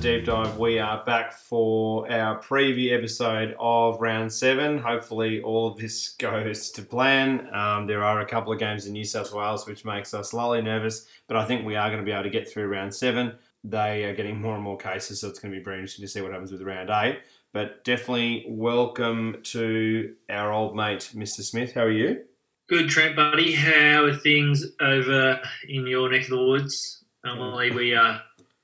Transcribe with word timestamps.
deep 0.00 0.24
dive. 0.24 0.56
We 0.56 0.78
are 0.78 1.04
back 1.04 1.30
for 1.30 2.10
our 2.10 2.40
preview 2.40 2.96
episode 2.96 3.54
of 3.60 4.00
round 4.00 4.32
seven. 4.32 4.78
Hopefully, 4.78 5.42
all 5.42 5.66
of 5.66 5.76
this 5.76 6.08
goes 6.18 6.70
to 6.70 6.82
plan. 6.82 7.54
Um, 7.54 7.86
there 7.86 8.02
are 8.02 8.22
a 8.22 8.26
couple 8.26 8.50
of 8.50 8.58
games 8.58 8.86
in 8.86 8.94
New 8.94 9.04
South 9.04 9.30
Wales 9.34 9.66
which 9.66 9.84
makes 9.84 10.14
us 10.14 10.30
slightly 10.30 10.62
nervous, 10.62 11.06
but 11.28 11.36
I 11.36 11.44
think 11.44 11.66
we 11.66 11.76
are 11.76 11.90
going 11.90 12.00
to 12.00 12.04
be 12.04 12.12
able 12.12 12.22
to 12.22 12.30
get 12.30 12.50
through 12.50 12.68
round 12.68 12.94
seven. 12.94 13.34
They 13.62 14.04
are 14.04 14.14
getting 14.14 14.40
more 14.40 14.54
and 14.54 14.64
more 14.64 14.78
cases, 14.78 15.20
so 15.20 15.28
it's 15.28 15.38
going 15.38 15.52
to 15.52 15.58
be 15.58 15.62
very 15.62 15.76
interesting 15.76 16.06
to 16.06 16.08
see 16.08 16.22
what 16.22 16.32
happens 16.32 16.50
with 16.50 16.62
round 16.62 16.88
eight. 16.88 17.18
But 17.52 17.84
definitely 17.84 18.46
welcome 18.48 19.36
to 19.42 20.14
our 20.30 20.50
old 20.50 20.74
mate, 20.74 21.10
Mr. 21.14 21.42
Smith. 21.42 21.74
How 21.74 21.82
are 21.82 21.90
you? 21.90 22.22
Good, 22.70 22.88
Trent, 22.88 23.16
buddy. 23.16 23.52
How 23.52 24.04
are 24.04 24.16
things 24.16 24.64
over 24.80 25.42
in 25.68 25.86
your 25.86 26.10
neck 26.10 26.22
of 26.22 26.30
the 26.30 26.42
woods? 26.42 27.04
Normally, 27.22 27.70
we 27.70 27.94
uh, 27.94 28.16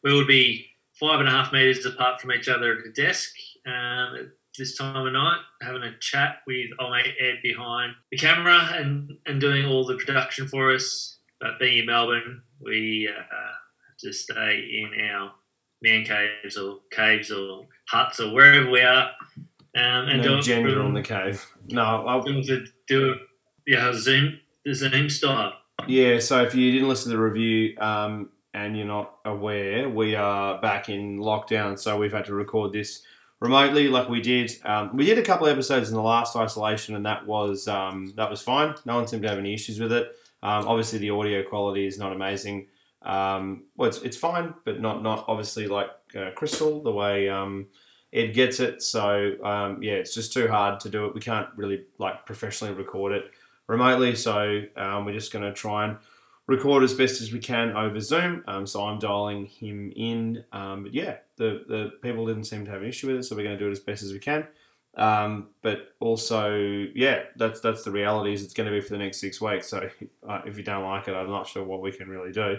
we 0.02 0.14
would 0.14 0.28
be 0.28 0.70
five 0.98 1.20
and 1.20 1.28
a 1.28 1.32
half 1.32 1.52
meters 1.52 1.84
apart 1.84 2.20
from 2.20 2.32
each 2.32 2.48
other 2.48 2.72
at 2.72 2.86
a 2.86 2.92
desk 2.92 3.30
um, 3.66 4.16
at 4.16 4.26
this 4.58 4.76
time 4.76 5.06
of 5.06 5.12
night, 5.12 5.40
having 5.62 5.82
a 5.82 5.96
chat 6.00 6.38
with 6.46 6.70
old 6.78 6.92
mate 6.92 7.14
Ed 7.20 7.36
behind 7.42 7.92
the 8.10 8.16
camera 8.16 8.70
and, 8.72 9.10
and 9.26 9.40
doing 9.40 9.66
all 9.66 9.84
the 9.84 9.96
production 9.96 10.48
for 10.48 10.72
us. 10.72 11.18
But 11.40 11.58
being 11.58 11.78
in 11.78 11.86
Melbourne, 11.86 12.42
we 12.60 13.08
uh, 13.14 13.20
have 13.20 13.98
to 14.00 14.12
stay 14.12 14.82
in 14.82 15.08
our 15.10 15.32
man 15.82 16.04
caves 16.04 16.56
or 16.56 16.78
caves 16.90 17.30
or 17.30 17.66
huts 17.88 18.20
or 18.20 18.32
wherever 18.32 18.70
we 18.70 18.80
are. 18.80 19.10
Um, 19.76 20.08
and 20.08 20.22
no 20.22 20.40
gender 20.40 20.72
from, 20.72 20.86
on 20.86 20.94
the 20.94 21.02
cave. 21.02 21.46
No, 21.68 21.82
I'll 21.82 22.22
do 22.22 22.42
it, 22.88 23.18
yeah, 23.66 23.92
Zoom, 23.92 24.40
the 24.64 24.74
Zoom 24.74 25.10
style. 25.10 25.52
Yeah, 25.86 26.18
so 26.18 26.42
if 26.42 26.54
you 26.54 26.72
didn't 26.72 26.88
listen 26.88 27.10
to 27.10 27.18
the 27.18 27.22
review 27.22 27.76
um, 27.78 28.30
and 28.56 28.74
you're 28.74 28.86
not 28.86 29.18
aware, 29.26 29.86
we 29.86 30.14
are 30.14 30.58
back 30.62 30.88
in 30.88 31.18
lockdown, 31.18 31.78
so 31.78 31.98
we've 31.98 32.12
had 32.12 32.24
to 32.24 32.34
record 32.34 32.72
this 32.72 33.02
remotely, 33.38 33.86
like 33.88 34.08
we 34.08 34.22
did. 34.22 34.50
Um, 34.64 34.96
we 34.96 35.04
did 35.04 35.18
a 35.18 35.22
couple 35.22 35.46
episodes 35.46 35.90
in 35.90 35.94
the 35.94 36.00
last 36.02 36.34
isolation, 36.34 36.96
and 36.96 37.04
that 37.04 37.26
was 37.26 37.68
um, 37.68 38.14
that 38.16 38.30
was 38.30 38.40
fine. 38.40 38.74
No 38.86 38.96
one 38.96 39.06
seemed 39.06 39.22
to 39.24 39.28
have 39.28 39.38
any 39.38 39.52
issues 39.52 39.78
with 39.78 39.92
it. 39.92 40.06
Um, 40.42 40.66
obviously, 40.66 40.98
the 40.98 41.10
audio 41.10 41.42
quality 41.42 41.86
is 41.86 41.98
not 41.98 42.12
amazing. 42.12 42.68
Um, 43.02 43.64
well, 43.76 43.90
it's, 43.90 43.98
it's 43.98 44.16
fine, 44.16 44.54
but 44.64 44.80
not 44.80 45.02
not 45.02 45.26
obviously 45.28 45.68
like 45.68 45.90
uh, 46.18 46.30
Crystal 46.34 46.82
the 46.82 46.92
way 46.92 47.28
um, 47.28 47.66
Ed 48.14 48.32
gets 48.32 48.58
it. 48.58 48.80
So 48.80 49.34
um, 49.44 49.82
yeah, 49.82 49.94
it's 49.94 50.14
just 50.14 50.32
too 50.32 50.48
hard 50.48 50.80
to 50.80 50.88
do 50.88 51.04
it. 51.04 51.14
We 51.14 51.20
can't 51.20 51.48
really 51.56 51.84
like 51.98 52.24
professionally 52.24 52.72
record 52.72 53.12
it 53.12 53.24
remotely, 53.66 54.16
so 54.16 54.62
um, 54.76 55.04
we're 55.04 55.12
just 55.12 55.30
going 55.30 55.44
to 55.44 55.52
try 55.52 55.88
and 55.88 55.98
record 56.46 56.84
as 56.84 56.94
best 56.94 57.20
as 57.20 57.32
we 57.32 57.38
can 57.38 57.76
over 57.76 58.00
Zoom. 58.00 58.44
Um, 58.46 58.66
so 58.66 58.84
I'm 58.84 58.98
dialing 58.98 59.46
him 59.46 59.92
in. 59.96 60.44
Um, 60.52 60.84
but 60.84 60.94
yeah, 60.94 61.16
the, 61.36 61.64
the 61.68 61.92
people 62.02 62.26
didn't 62.26 62.44
seem 62.44 62.64
to 62.64 62.70
have 62.70 62.82
an 62.82 62.88
issue 62.88 63.08
with 63.08 63.16
it, 63.16 63.22
so 63.24 63.36
we're 63.36 63.42
going 63.42 63.58
to 63.58 63.62
do 63.62 63.68
it 63.68 63.72
as 63.72 63.80
best 63.80 64.02
as 64.02 64.12
we 64.12 64.18
can. 64.18 64.46
Um, 64.96 65.48
but 65.60 65.94
also, 66.00 66.56
yeah, 66.94 67.24
that's 67.36 67.60
that's 67.60 67.82
the 67.82 67.90
reality. 67.90 68.32
Is 68.32 68.42
it's 68.42 68.54
going 68.54 68.68
to 68.68 68.72
be 68.72 68.80
for 68.80 68.90
the 68.90 68.98
next 68.98 69.20
six 69.20 69.40
weeks. 69.40 69.68
So 69.68 69.88
uh, 70.28 70.42
if 70.46 70.56
you 70.56 70.62
don't 70.62 70.84
like 70.84 71.08
it, 71.08 71.14
I'm 71.14 71.30
not 71.30 71.46
sure 71.46 71.64
what 71.64 71.82
we 71.82 71.92
can 71.92 72.08
really 72.08 72.32
do. 72.32 72.58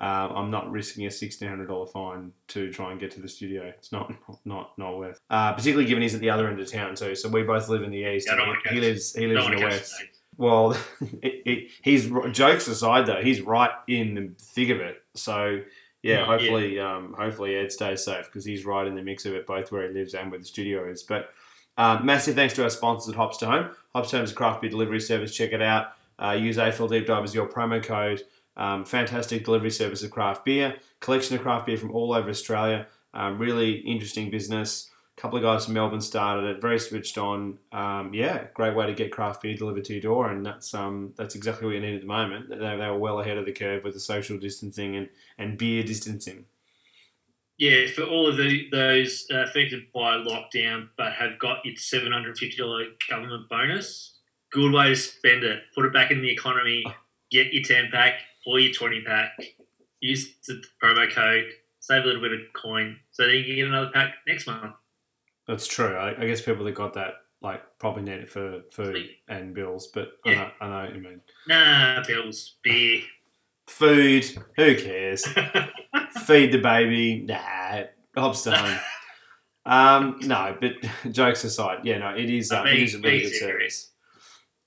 Um, 0.00 0.32
I'm 0.36 0.50
not 0.50 0.70
risking 0.70 1.06
a 1.06 1.10
sixteen 1.10 1.48
hundred 1.48 1.68
dollar 1.68 1.86
fine 1.86 2.32
to 2.48 2.72
try 2.72 2.92
and 2.92 3.00
get 3.00 3.10
to 3.12 3.20
the 3.20 3.28
studio. 3.28 3.64
It's 3.64 3.90
not 3.90 4.12
not 4.44 4.76
not 4.78 4.98
worth. 4.98 5.18
Uh, 5.30 5.52
particularly 5.54 5.86
given 5.86 6.02
he's 6.02 6.14
at 6.14 6.20
the 6.20 6.30
other 6.30 6.48
end 6.48 6.60
of 6.60 6.70
town 6.70 6.94
too. 6.94 7.14
So 7.14 7.28
we 7.28 7.42
both 7.42 7.68
live 7.68 7.82
in 7.82 7.90
the 7.90 8.04
east. 8.04 8.28
Yeah, 8.30 8.52
he, 8.64 8.74
he 8.74 8.80
lives 8.80 9.14
he 9.14 9.26
lives 9.26 9.46
in 9.46 9.56
the 9.56 9.64
west. 9.64 9.94
Well, 10.38 10.72
it, 11.22 11.42
it, 11.44 11.70
he's 11.82 12.10
jokes 12.30 12.66
aside 12.68 13.04
though, 13.06 13.20
he's 13.20 13.42
right 13.42 13.70
in 13.86 14.14
the 14.14 14.30
thick 14.38 14.70
of 14.70 14.80
it. 14.80 15.02
So 15.14 15.60
yeah, 16.02 16.20
Yeah, 16.20 16.24
hopefully, 16.24 16.78
Um, 16.78 17.14
hopefully 17.18 17.56
Ed 17.56 17.72
stays 17.72 18.04
safe 18.04 18.26
because 18.26 18.44
he's 18.44 18.64
right 18.64 18.86
in 18.86 18.94
the 18.94 19.02
mix 19.02 19.26
of 19.26 19.34
it, 19.34 19.46
both 19.46 19.70
where 19.70 19.86
he 19.86 19.92
lives 19.92 20.14
and 20.14 20.30
where 20.30 20.40
the 20.40 20.46
studio 20.46 20.88
is. 20.88 21.02
But 21.02 21.30
um, 21.76 22.06
massive 22.06 22.34
thanks 22.34 22.54
to 22.54 22.62
our 22.62 22.70
sponsors 22.70 23.10
at 23.10 23.16
Hops 23.16 23.36
to 23.38 23.46
Home. 23.46 23.70
Hops 23.94 24.10
to 24.10 24.16
Home 24.16 24.24
is 24.24 24.32
a 24.32 24.34
craft 24.34 24.62
beer 24.62 24.70
delivery 24.70 25.00
service. 25.00 25.34
Check 25.34 25.52
it 25.52 25.60
out. 25.60 25.92
Uh, 26.22 26.32
use 26.32 26.56
AFL 26.56 26.88
Deep 26.88 27.06
Dive 27.06 27.24
as 27.24 27.34
your 27.34 27.48
promo 27.48 27.82
code. 27.82 28.22
Um, 28.56 28.84
fantastic 28.84 29.44
delivery 29.44 29.70
service 29.70 30.02
of 30.02 30.10
craft 30.10 30.44
beer. 30.44 30.76
Collection 31.00 31.36
of 31.36 31.42
craft 31.42 31.66
beer 31.66 31.76
from 31.76 31.92
all 31.92 32.12
over 32.12 32.30
Australia. 32.30 32.86
Um, 33.14 33.38
really 33.38 33.72
interesting 33.72 34.30
business. 34.30 34.90
Couple 35.18 35.36
of 35.36 35.42
guys 35.42 35.64
from 35.64 35.74
Melbourne 35.74 36.00
started 36.00 36.44
it. 36.44 36.60
Very 36.62 36.78
switched 36.78 37.18
on. 37.18 37.58
Um, 37.72 38.14
yeah, 38.14 38.46
great 38.54 38.76
way 38.76 38.86
to 38.86 38.94
get 38.94 39.10
craft 39.10 39.42
beer 39.42 39.56
delivered 39.56 39.84
to 39.86 39.94
your 39.94 40.02
door, 40.02 40.30
and 40.30 40.46
that's 40.46 40.72
um, 40.74 41.12
that's 41.16 41.34
exactly 41.34 41.66
what 41.66 41.74
you 41.74 41.80
need 41.80 41.96
at 41.96 42.02
the 42.02 42.06
moment. 42.06 42.48
They, 42.48 42.56
they 42.56 42.76
were 42.76 42.96
well 42.96 43.18
ahead 43.18 43.36
of 43.36 43.44
the 43.44 43.52
curve 43.52 43.82
with 43.82 43.94
the 43.94 44.00
social 44.00 44.38
distancing 44.38 44.94
and, 44.94 45.08
and 45.36 45.58
beer 45.58 45.82
distancing. 45.82 46.44
Yeah, 47.58 47.88
for 47.88 48.04
all 48.04 48.28
of 48.28 48.36
the, 48.36 48.68
those 48.70 49.26
affected 49.32 49.90
by 49.92 50.14
lockdown 50.14 50.90
but 50.96 51.12
have 51.14 51.40
got 51.40 51.58
its 51.64 51.92
$750 51.92 52.86
government 53.10 53.48
bonus, 53.48 54.18
good 54.52 54.72
way 54.72 54.90
to 54.90 54.96
spend 54.96 55.42
it. 55.42 55.62
Put 55.74 55.84
it 55.84 55.92
back 55.92 56.12
in 56.12 56.22
the 56.22 56.30
economy, 56.30 56.84
get 57.32 57.52
your 57.52 57.64
10 57.64 57.90
pack 57.90 58.20
or 58.46 58.60
your 58.60 58.72
20 58.72 59.02
pack, 59.02 59.32
use 60.00 60.36
the 60.46 60.62
promo 60.80 61.12
code, 61.12 61.46
save 61.80 62.04
a 62.04 62.06
little 62.06 62.22
bit 62.22 62.32
of 62.32 62.40
coin 62.54 62.96
so 63.10 63.26
that 63.26 63.34
you 63.34 63.44
can 63.44 63.56
get 63.56 63.66
another 63.66 63.90
pack 63.92 64.14
next 64.28 64.46
month. 64.46 64.74
That's 65.48 65.66
true. 65.66 65.96
I, 65.96 66.10
I 66.22 66.26
guess 66.26 66.40
people 66.42 66.64
that 66.66 66.74
got 66.74 66.94
that 66.94 67.14
like 67.40 67.62
probably 67.78 68.02
need 68.02 68.20
it 68.20 68.30
for 68.30 68.60
food 68.70 69.08
and 69.28 69.54
bills, 69.54 69.88
but 69.88 70.10
Yeah. 70.24 70.50
I, 70.60 70.66
know, 70.68 70.72
I 70.72 70.82
know 70.82 70.86
what 70.86 70.94
you 70.96 71.02
mean. 71.02 71.20
Nah, 71.48 72.04
bills, 72.06 72.56
beer. 72.62 73.00
Food, 73.66 74.24
who 74.56 74.76
cares? 74.76 75.26
Feed 76.26 76.52
the 76.52 76.58
baby, 76.58 77.20
nah, 77.26 77.82
hops 78.16 78.42
to 78.44 78.56
home. 78.56 78.78
Um, 79.66 80.18
no, 80.22 80.56
but 80.60 80.72
jokes 81.12 81.44
aside, 81.44 81.80
yeah, 81.84 81.98
no, 81.98 82.10
it 82.16 82.30
is. 82.30 82.50
Um, 82.50 82.66
it 82.66 82.74
Be- 82.76 82.96
a 82.96 82.98
really 83.00 83.20
good 83.22 83.34
service. 83.34 83.90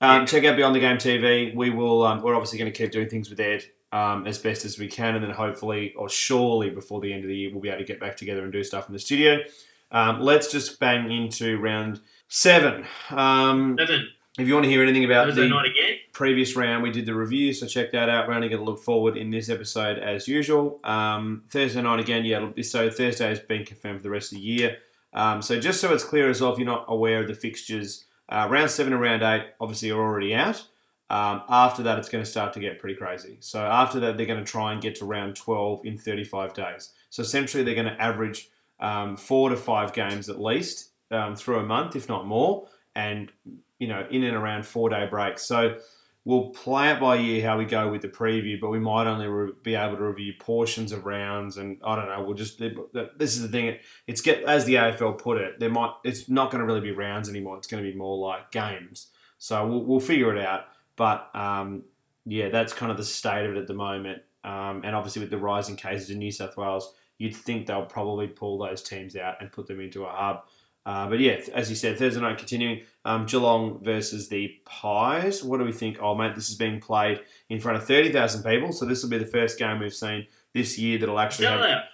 Um, 0.00 0.26
check 0.26 0.44
out 0.44 0.56
Beyond 0.56 0.74
the 0.74 0.80
Game 0.80 0.96
TV. 0.96 1.54
We 1.54 1.70
will. 1.70 2.04
Um, 2.04 2.22
we're 2.22 2.34
obviously 2.34 2.58
going 2.58 2.72
to 2.72 2.76
keep 2.76 2.90
doing 2.90 3.08
things 3.08 3.30
with 3.30 3.38
Ed 3.38 3.64
um, 3.92 4.26
as 4.26 4.38
best 4.38 4.64
as 4.64 4.76
we 4.78 4.88
can, 4.88 5.14
and 5.14 5.22
then 5.22 5.30
hopefully, 5.30 5.94
or 5.96 6.08
surely, 6.08 6.70
before 6.70 7.00
the 7.00 7.12
end 7.12 7.22
of 7.22 7.28
the 7.28 7.36
year, 7.36 7.50
we'll 7.52 7.60
be 7.60 7.68
able 7.68 7.78
to 7.78 7.84
get 7.84 8.00
back 8.00 8.16
together 8.16 8.42
and 8.42 8.52
do 8.52 8.64
stuff 8.64 8.88
in 8.88 8.92
the 8.94 8.98
studio. 8.98 9.38
Um, 9.92 10.20
let's 10.20 10.50
just 10.50 10.80
bang 10.80 11.12
into 11.12 11.58
round 11.58 12.00
seven. 12.28 12.86
Um, 13.10 13.76
Seven. 13.78 14.08
if 14.38 14.48
you 14.48 14.54
want 14.54 14.64
to 14.64 14.70
hear 14.70 14.82
anything 14.82 15.04
about 15.04 15.26
Thursday 15.26 15.48
the 15.48 15.98
previous 16.12 16.56
round, 16.56 16.82
we 16.82 16.90
did 16.90 17.06
the 17.06 17.14
review, 17.14 17.52
so 17.52 17.66
check 17.66 17.92
that 17.92 18.08
out. 18.08 18.26
We're 18.26 18.34
only 18.34 18.48
going 18.48 18.64
to 18.64 18.70
look 18.70 18.80
forward 18.82 19.16
in 19.16 19.30
this 19.30 19.48
episode 19.50 19.98
as 19.98 20.26
usual. 20.26 20.80
Um, 20.82 21.44
Thursday 21.50 21.82
night 21.82 22.00
again, 22.00 22.24
yeah, 22.24 22.44
be, 22.46 22.62
so 22.62 22.90
Thursday 22.90 23.28
has 23.28 23.40
been 23.40 23.64
confirmed 23.64 23.98
for 23.98 24.04
the 24.04 24.10
rest 24.10 24.32
of 24.32 24.38
the 24.38 24.44
year. 24.44 24.78
Um, 25.12 25.42
so 25.42 25.60
just 25.60 25.80
so 25.80 25.92
it's 25.92 26.04
clear 26.04 26.30
as 26.30 26.40
well, 26.40 26.52
if 26.52 26.58
you're 26.58 26.66
not 26.66 26.86
aware 26.88 27.20
of 27.20 27.28
the 27.28 27.34
fixtures, 27.34 28.04
uh, 28.30 28.48
round 28.50 28.70
seven 28.70 28.94
and 28.94 29.02
round 29.02 29.22
eight 29.22 29.48
obviously 29.60 29.90
are 29.90 30.00
already 30.00 30.34
out. 30.34 30.66
Um, 31.10 31.42
after 31.50 31.82
that, 31.82 31.98
it's 31.98 32.08
going 32.08 32.24
to 32.24 32.30
start 32.30 32.54
to 32.54 32.60
get 32.60 32.78
pretty 32.78 32.94
crazy. 32.94 33.36
So 33.40 33.60
after 33.60 34.00
that, 34.00 34.16
they're 34.16 34.24
going 34.24 34.42
to 34.42 34.50
try 34.50 34.72
and 34.72 34.80
get 34.80 34.94
to 34.96 35.04
round 35.04 35.36
12 35.36 35.84
in 35.84 35.98
35 35.98 36.54
days. 36.54 36.92
So 37.10 37.20
essentially, 37.20 37.62
they're 37.62 37.74
going 37.74 37.94
to 37.94 38.00
average 38.00 38.48
um, 38.82 39.16
four 39.16 39.48
to 39.48 39.56
five 39.56 39.94
games 39.94 40.28
at 40.28 40.38
least 40.38 40.90
um, 41.10 41.34
through 41.34 41.60
a 41.60 41.62
month, 41.62 41.96
if 41.96 42.08
not 42.08 42.26
more, 42.26 42.68
and 42.94 43.32
you 43.78 43.88
know, 43.88 44.06
in 44.10 44.24
and 44.24 44.36
around 44.36 44.66
four 44.66 44.90
day 44.90 45.06
breaks. 45.08 45.46
So 45.46 45.78
we'll 46.24 46.50
play 46.50 46.90
it 46.90 47.00
by 47.00 47.16
ear 47.16 47.46
how 47.46 47.56
we 47.56 47.64
go 47.64 47.90
with 47.90 48.02
the 48.02 48.08
preview, 48.08 48.60
but 48.60 48.70
we 48.70 48.78
might 48.78 49.06
only 49.06 49.26
re- 49.26 49.52
be 49.62 49.74
able 49.76 49.96
to 49.96 50.02
review 50.02 50.34
portions 50.38 50.92
of 50.92 51.06
rounds, 51.06 51.56
and 51.56 51.78
I 51.84 51.96
don't 51.96 52.08
know. 52.08 52.22
We'll 52.22 52.34
just 52.34 52.58
this 52.58 53.36
is 53.36 53.42
the 53.42 53.48
thing. 53.48 53.78
It's 54.06 54.20
get 54.20 54.42
as 54.42 54.64
the 54.64 54.74
AFL 54.74 55.18
put 55.18 55.38
it. 55.38 55.60
There 55.60 55.70
might 55.70 55.92
it's 56.04 56.28
not 56.28 56.50
going 56.50 56.60
to 56.60 56.66
really 56.66 56.80
be 56.80 56.90
rounds 56.90 57.28
anymore. 57.28 57.56
It's 57.56 57.68
going 57.68 57.82
to 57.82 57.90
be 57.90 57.96
more 57.96 58.18
like 58.18 58.50
games. 58.50 59.08
So 59.38 59.66
we'll, 59.66 59.84
we'll 59.84 60.00
figure 60.00 60.34
it 60.36 60.44
out. 60.44 60.66
But 60.96 61.30
um, 61.34 61.84
yeah, 62.26 62.48
that's 62.48 62.72
kind 62.72 62.90
of 62.90 62.98
the 62.98 63.04
state 63.04 63.46
of 63.46 63.56
it 63.56 63.58
at 63.58 63.66
the 63.66 63.74
moment. 63.74 64.22
Um, 64.44 64.82
and 64.84 64.94
obviously 64.96 65.20
with 65.20 65.30
the 65.30 65.38
rising 65.38 65.76
cases 65.76 66.10
in 66.10 66.18
New 66.18 66.32
South 66.32 66.56
Wales, 66.56 66.94
you'd 67.22 67.36
think 67.36 67.66
they'll 67.66 67.86
probably 67.86 68.26
pull 68.26 68.58
those 68.58 68.82
teams 68.82 69.14
out 69.14 69.36
and 69.40 69.52
put 69.52 69.68
them 69.68 69.80
into 69.80 70.04
a 70.04 70.10
hub. 70.10 70.42
Uh, 70.84 71.08
but 71.08 71.20
yeah, 71.20 71.40
as 71.54 71.70
you 71.70 71.76
said, 71.76 71.96
Thursday 71.96 72.20
night 72.20 72.36
continuing. 72.36 72.80
Um, 73.04 73.26
Geelong 73.26 73.78
versus 73.80 74.28
the 74.28 74.56
Pies. 74.64 75.40
What 75.40 75.58
do 75.58 75.64
we 75.64 75.70
think? 75.70 75.98
Oh, 76.02 76.16
mate, 76.16 76.34
this 76.34 76.50
is 76.50 76.56
being 76.56 76.80
played 76.80 77.20
in 77.48 77.60
front 77.60 77.78
of 77.78 77.86
30,000 77.86 78.42
people. 78.42 78.72
So 78.72 78.86
this 78.86 79.04
will 79.04 79.10
be 79.10 79.18
the 79.18 79.26
first 79.26 79.56
game 79.56 79.78
we've 79.78 79.94
seen 79.94 80.26
this 80.52 80.76
year 80.76 80.98
that'll 80.98 81.20
actually 81.20 81.46
have. 81.46 81.60
Sellout. 81.60 81.84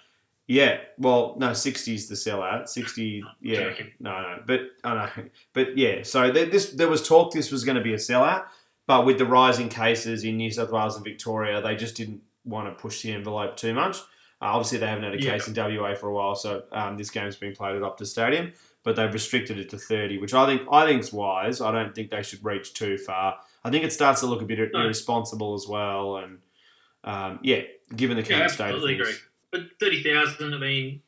Yeah, 0.47 0.79
well, 0.97 1.35
no, 1.37 1.53
60 1.53 1.93
is 1.93 2.09
the 2.09 2.15
sellout. 2.15 2.67
60, 2.67 3.23
yeah. 3.39 3.71
No, 3.99 4.21
no. 4.21 4.39
But, 4.47 4.61
I 4.83 4.95
know. 4.95 5.09
But 5.53 5.77
yeah, 5.77 6.01
so 6.01 6.31
there, 6.31 6.47
this, 6.47 6.71
there 6.71 6.87
was 6.87 7.07
talk 7.07 7.31
this 7.31 7.51
was 7.51 7.63
going 7.63 7.77
to 7.77 7.83
be 7.83 7.93
a 7.93 7.97
sellout. 7.97 8.45
But 8.87 9.05
with 9.05 9.19
the 9.19 9.27
rising 9.27 9.69
cases 9.69 10.23
in 10.23 10.37
New 10.37 10.49
South 10.49 10.71
Wales 10.71 10.95
and 10.95 11.05
Victoria, 11.05 11.61
they 11.61 11.75
just 11.75 11.95
didn't 11.95 12.23
want 12.43 12.67
to 12.67 12.81
push 12.81 13.03
the 13.03 13.11
envelope 13.11 13.55
too 13.55 13.75
much. 13.75 13.99
Uh, 14.41 14.45
obviously, 14.45 14.77
they 14.77 14.87
haven't 14.87 15.03
had 15.03 15.13
a 15.15 15.21
Yeah. 15.21 15.31
case 15.33 15.47
in 15.47 15.53
WA 15.53 15.95
for 15.95 16.07
a 16.07 16.13
while, 16.13 16.35
so 16.35 16.63
um, 16.71 16.95
this 16.97 17.09
game's 17.09 17.35
been 17.35 17.53
played 17.55 17.75
at 17.75 17.81
Optus 17.81 18.07
Stadium. 18.07 18.53
But 18.83 18.95
they've 18.95 19.13
restricted 19.13 19.59
it 19.59 19.69
to 19.71 19.77
30, 19.77 20.19
which 20.19 20.33
I 20.33 20.45
think 20.45 20.61
I 20.71 20.85
think's 20.85 21.11
wise. 21.11 21.59
I 21.59 21.71
don't 21.73 21.93
think 21.93 22.11
they 22.11 22.23
should 22.23 22.43
reach 22.45 22.73
too 22.73 22.97
far. 22.97 23.37
I 23.65 23.69
think 23.69 23.83
it 23.83 23.91
starts 23.91 24.21
to 24.21 24.25
look 24.27 24.41
a 24.41 24.45
bit 24.45 24.71
No. 24.73 24.83
irresponsible 24.83 25.53
as 25.53 25.67
well. 25.67 26.15
And 26.17 26.39
um, 27.03 27.39
yeah, 27.43 27.63
given 27.95 28.15
the 28.15 28.23
Yeah, 28.23 28.37
current 28.39 28.51
state 28.51 28.73
of 28.73 28.81
things. 28.81 29.01
agree. 29.01 29.13
But 29.51 29.61
thirty 29.81 30.01
thousand, 30.01 30.53
I 30.53 30.57
mean, 30.57 31.01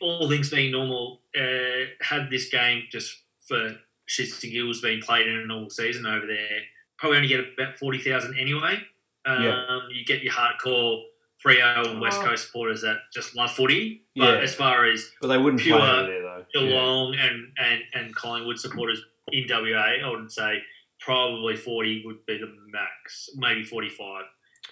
all 0.00 0.28
things 0.28 0.50
being 0.50 0.72
normal, 0.72 1.22
uh, 1.38 1.86
had 2.00 2.30
this 2.30 2.48
game 2.48 2.84
just 2.90 3.22
for 3.46 3.76
shits 4.08 4.42
and 4.42 4.52
giggles 4.52 4.80
being 4.80 5.00
played 5.00 5.28
in 5.28 5.36
a 5.36 5.46
normal 5.46 5.70
season 5.70 6.06
over 6.06 6.26
there, 6.26 6.60
probably 6.98 7.18
only 7.18 7.28
get 7.28 7.40
about 7.56 7.76
forty 7.78 7.98
thousand 7.98 8.36
anyway. 8.36 8.80
Um, 9.24 9.42
Yeah. 9.42 9.78
You 9.90 10.04
get 10.04 10.22
your 10.22 10.32
hardcore 10.32 11.04
Freo 11.44 11.86
and 11.90 12.00
West 12.00 12.20
Oh. 12.20 12.26
Coast 12.26 12.46
supporters 12.46 12.80
that 12.82 12.96
just 13.12 13.36
love 13.36 13.50
footy, 13.52 14.02
but 14.16 14.34
Yeah. 14.36 14.40
as 14.42 14.54
far 14.54 14.86
as 14.86 15.10
But 15.20 15.28
they 15.28 15.38
wouldn't 15.38 15.62
Pure 15.62 15.78
play 15.78 16.06
there 16.06 16.22
though. 16.22 16.46
Yeah. 16.54 16.60
Geelong 16.60 17.14
and, 17.16 17.52
and, 17.58 17.82
and 17.94 18.14
Collingwood 18.14 18.58
supporters 18.58 19.02
in 19.32 19.46
WA, 19.48 19.98
I 20.04 20.08
would 20.10 20.30
say 20.32 20.62
probably 21.00 21.56
40 21.56 22.02
would 22.06 22.24
be 22.26 22.38
the 22.38 22.50
max, 22.70 23.28
maybe 23.36 23.62
45. 23.62 24.24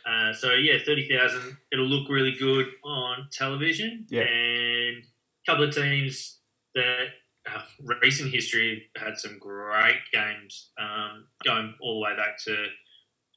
Uh, 0.07 0.33
so, 0.33 0.55
yeah, 0.55 0.79
30,000. 0.85 1.57
It'll 1.71 1.85
look 1.87 2.09
really 2.09 2.33
good 2.33 2.67
on 2.85 3.29
television. 3.31 4.07
Yeah. 4.09 4.23
And 4.23 4.97
a 5.05 5.51
couple 5.51 5.65
of 5.65 5.75
teams 5.75 6.39
that 6.75 7.09
uh, 7.47 7.61
recent 8.01 8.33
history 8.33 8.89
have 8.97 9.09
had 9.09 9.19
some 9.19 9.39
great 9.39 9.99
games 10.13 10.71
um, 10.81 11.27
going 11.45 11.75
all 11.81 12.01
the 12.01 12.05
way 12.05 12.17
back 12.17 12.39
to 12.45 12.67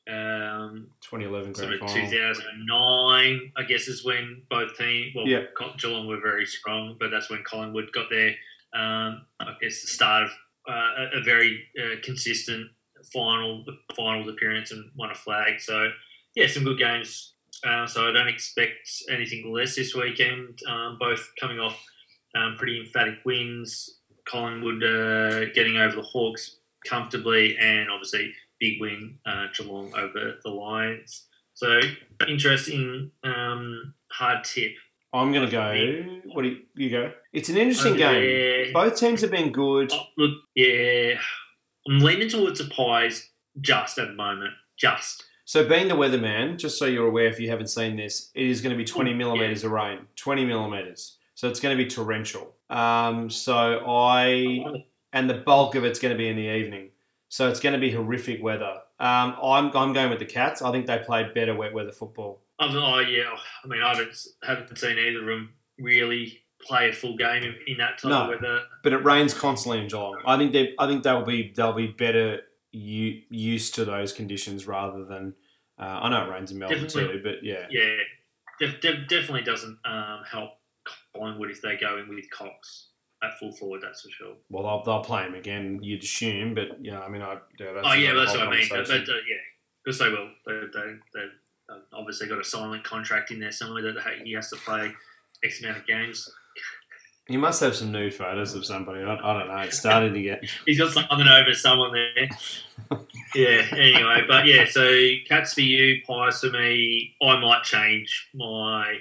um, 0.07 0.87
2011 1.01 1.53
grand 1.53 1.79
final. 1.79 1.95
2009, 1.95 3.51
I 3.57 3.63
guess, 3.63 3.87
is 3.87 4.05
when 4.05 4.43
both 4.49 4.77
teams, 4.77 5.15
well, 5.15 5.27
Yeah. 5.27 5.45
Geelong 5.77 6.07
were 6.07 6.19
very 6.21 6.45
strong, 6.45 6.95
but 6.99 7.09
that's 7.09 7.29
when 7.29 7.43
Collingwood 7.43 7.91
got 7.91 8.09
their, 8.09 8.29
um, 8.73 9.25
I 9.39 9.55
guess, 9.61 9.81
the 9.81 9.87
start 9.87 10.23
of 10.23 10.29
uh, 10.67 10.73
a, 11.15 11.19
a 11.19 11.23
very 11.23 11.63
uh, 11.79 11.95
consistent 12.03 12.69
final 13.13 13.65
finals 13.95 14.27
appearance 14.27 14.71
and 14.71 14.89
won 14.95 15.11
a 15.11 15.15
flag. 15.15 15.59
So, 15.59 15.89
yeah, 16.35 16.47
some 16.47 16.63
good 16.63 16.77
games. 16.79 17.33
Uh, 17.63 17.87
so 17.87 18.07
I 18.07 18.11
don't 18.11 18.27
expect 18.27 18.87
anything 19.09 19.51
less 19.51 19.75
this 19.75 19.95
weekend. 19.95 20.59
Um, 20.67 20.97
both 20.99 21.31
coming 21.39 21.59
off 21.59 21.79
um, 22.35 22.55
pretty 22.57 22.79
emphatic 22.79 23.15
wins. 23.25 23.99
Collingwood 24.25 24.83
uh, 24.83 25.45
getting 25.53 25.77
over 25.77 25.95
the 25.95 26.01
Hawks 26.01 26.57
comfortably, 26.85 27.57
and 27.57 27.89
obviously 27.89 28.33
big 28.69 28.81
win 28.81 29.17
uh, 29.25 29.47
Geelong 29.57 29.93
over 29.95 30.35
the 30.43 30.49
Lions. 30.49 31.25
So 31.53 31.79
interesting, 32.27 33.11
um, 33.23 33.93
hard 34.11 34.43
tip. 34.43 34.73
I'm 35.13 35.31
gonna 35.31 35.49
go. 35.49 36.21
What 36.33 36.41
do 36.43 36.49
you, 36.49 36.57
you 36.75 36.89
go? 36.89 37.11
It's 37.31 37.47
an 37.49 37.57
interesting 37.57 37.93
Over 37.93 38.13
game. 38.13 38.73
Both 38.73 38.97
teams 38.99 39.21
have 39.21 39.31
been 39.31 39.51
good. 39.51 39.91
Oh, 39.93 40.03
look, 40.17 40.31
yeah, 40.55 41.13
I'm 41.87 41.99
leaning 41.99 42.27
towards 42.29 42.59
the 42.59 42.65
Pies 42.65 43.29
just 43.61 43.97
at 43.97 44.09
the 44.09 44.13
moment. 44.13 44.53
Just 44.77 45.23
So, 45.45 45.65
being 45.65 45.87
the 45.87 45.95
weatherman, 45.95 46.57
just 46.57 46.77
so 46.77 46.85
you're 46.85 47.07
aware, 47.07 47.27
if 47.27 47.39
you 47.39 47.49
haven't 47.49 47.67
seen 47.67 47.95
this, 47.95 48.29
it 48.35 48.45
is 48.45 48.59
going 48.61 48.71
to 48.71 48.77
be 48.77 48.83
20 48.83 49.11
Yeah. 49.11 49.15
millimeters 49.15 49.63
of 49.63 49.71
rain. 49.71 49.99
20 50.17 50.43
millimeters. 50.43 51.17
So 51.35 51.47
it's 51.47 51.61
going 51.61 51.77
to 51.77 51.81
be 51.81 51.89
torrential. 51.89 52.53
Um, 52.69 53.29
so 53.29 53.83
I 53.87 54.63
and 55.13 55.29
the 55.29 55.35
bulk 55.35 55.75
of 55.75 55.85
it's 55.85 55.99
going 55.99 56.13
to 56.13 56.17
be 56.17 56.27
in 56.27 56.35
the 56.35 56.49
evening. 56.53 56.89
So 57.35 57.49
it's 57.49 57.59
going 57.59 57.73
to 57.73 57.79
be 57.79 57.91
horrific 57.91 58.41
weather. 58.41 58.77
Um, 58.97 59.35
I'm 59.43 59.65
I'm 59.75 59.91
going 59.91 60.09
with 60.09 60.19
the 60.19 60.25
Cats. 60.25 60.61
I 60.61 60.71
think 60.71 60.85
they 60.85 60.99
played 60.99 61.33
better 61.33 61.53
wet 61.53 61.73
weather 61.73 61.91
football. 61.91 62.39
Oh, 62.61 62.69
oh 62.69 62.99
yeah. 62.99 63.35
I 63.61 63.67
mean, 63.67 63.81
I 63.81 63.89
haven't 63.89 64.15
haven't 64.41 64.77
seen 64.77 64.97
either 64.97 65.19
of 65.19 65.25
them 65.25 65.49
really 65.77 66.39
play 66.61 66.87
a 66.87 66.93
full 66.93 67.17
game 67.17 67.43
in, 67.43 67.53
in 67.67 67.77
that 67.79 67.97
type 67.97 68.09
No. 68.09 68.21
of 68.21 68.29
weather. 68.29 68.61
But 68.83 68.93
it 68.93 69.03
rains 69.03 69.33
constantly 69.33 69.81
in 69.81 69.89
Geelong. 69.89 70.21
I 70.25 70.37
think 70.37 70.53
they 70.53 70.75
I 70.79 70.87
think 70.87 71.03
they'll 71.03 71.25
be 71.25 71.51
they'll 71.53 71.73
be 71.73 71.87
better 71.87 72.39
u- 72.71 73.21
used 73.29 73.75
to 73.75 73.83
those 73.83 74.13
conditions 74.13 74.65
rather 74.65 75.03
than. 75.03 75.33
Uh, 75.77 75.99
I 76.03 76.09
know 76.09 76.25
it 76.25 76.31
rains 76.31 76.53
in 76.53 76.59
Melbourne 76.59 76.83
Definitely. 76.83 77.17
too, 77.17 77.21
but 77.21 77.43
yeah. 77.43 77.67
Yeah, 77.69 77.97
def, 78.61 78.79
def, 78.79 79.09
definitely 79.09 79.41
doesn't 79.41 79.77
um, 79.83 80.21
help 80.25 80.51
Collingwood 81.13 81.51
if 81.51 81.61
they 81.61 81.75
go 81.75 81.97
in 81.97 82.07
with 82.07 82.29
Cox 82.29 82.91
at 83.23 83.37
full 83.39 83.51
forward. 83.51 83.81
That's 83.81 84.01
for 84.01 84.09
sure. 84.09 84.33
Well, 84.49 84.63
they'll, 84.63 84.83
they'll 84.83 85.03
play 85.03 85.23
him 85.23 85.35
again. 85.35 85.79
You'd 85.81 86.03
assume, 86.03 86.53
but 86.53 86.83
yeah, 86.83 87.01
I 87.01 87.09
mean, 87.09 87.21
I 87.21 87.37
yeah, 87.59 87.73
that's 87.73 87.87
oh 87.87 87.93
yeah, 87.93 88.13
that's 88.13 88.33
what 88.33 88.47
I 88.47 88.51
mean. 88.51 88.67
But, 88.69 88.89
uh, 88.89 88.93
yeah, 88.93 89.41
because 89.83 89.99
they 89.99 90.09
will. 90.09 90.29
They 90.45 90.53
they 90.73 90.95
they 91.13 91.25
have 91.69 91.81
obviously 91.93 92.27
got 92.27 92.39
a 92.39 92.43
silent 92.43 92.83
contract 92.83 93.31
in 93.31 93.39
there 93.39 93.51
somewhere 93.51 93.81
that 93.81 93.95
he 94.23 94.33
has 94.33 94.49
to 94.49 94.57
play 94.57 94.91
X 95.43 95.61
amount 95.61 95.77
of 95.77 95.87
games. 95.87 96.29
He 97.27 97.37
must 97.37 97.59
have 97.61 97.75
some 97.75 97.91
nude 97.91 98.13
photos 98.13 98.53
of 98.53 98.65
somebody. 98.65 99.01
I, 99.01 99.15
I 99.15 99.39
don't 99.39 99.47
know. 99.47 99.57
It's 99.57 99.79
starting 99.79 100.13
to 100.13 100.21
get. 100.21 100.43
He's 100.65 100.77
got 100.77 100.91
something 100.91 101.27
over 101.27 101.53
someone 101.53 101.91
there. 101.91 102.29
yeah. 103.35 103.65
Anyway, 103.71 104.21
but 104.27 104.45
yeah. 104.45 104.65
So 104.69 105.09
cats 105.27 105.53
for 105.53 105.61
you, 105.61 106.01
pies 106.05 106.41
for 106.41 106.51
me. 106.51 107.15
I 107.23 107.39
might 107.39 107.63
change 107.63 108.29
my 108.35 108.99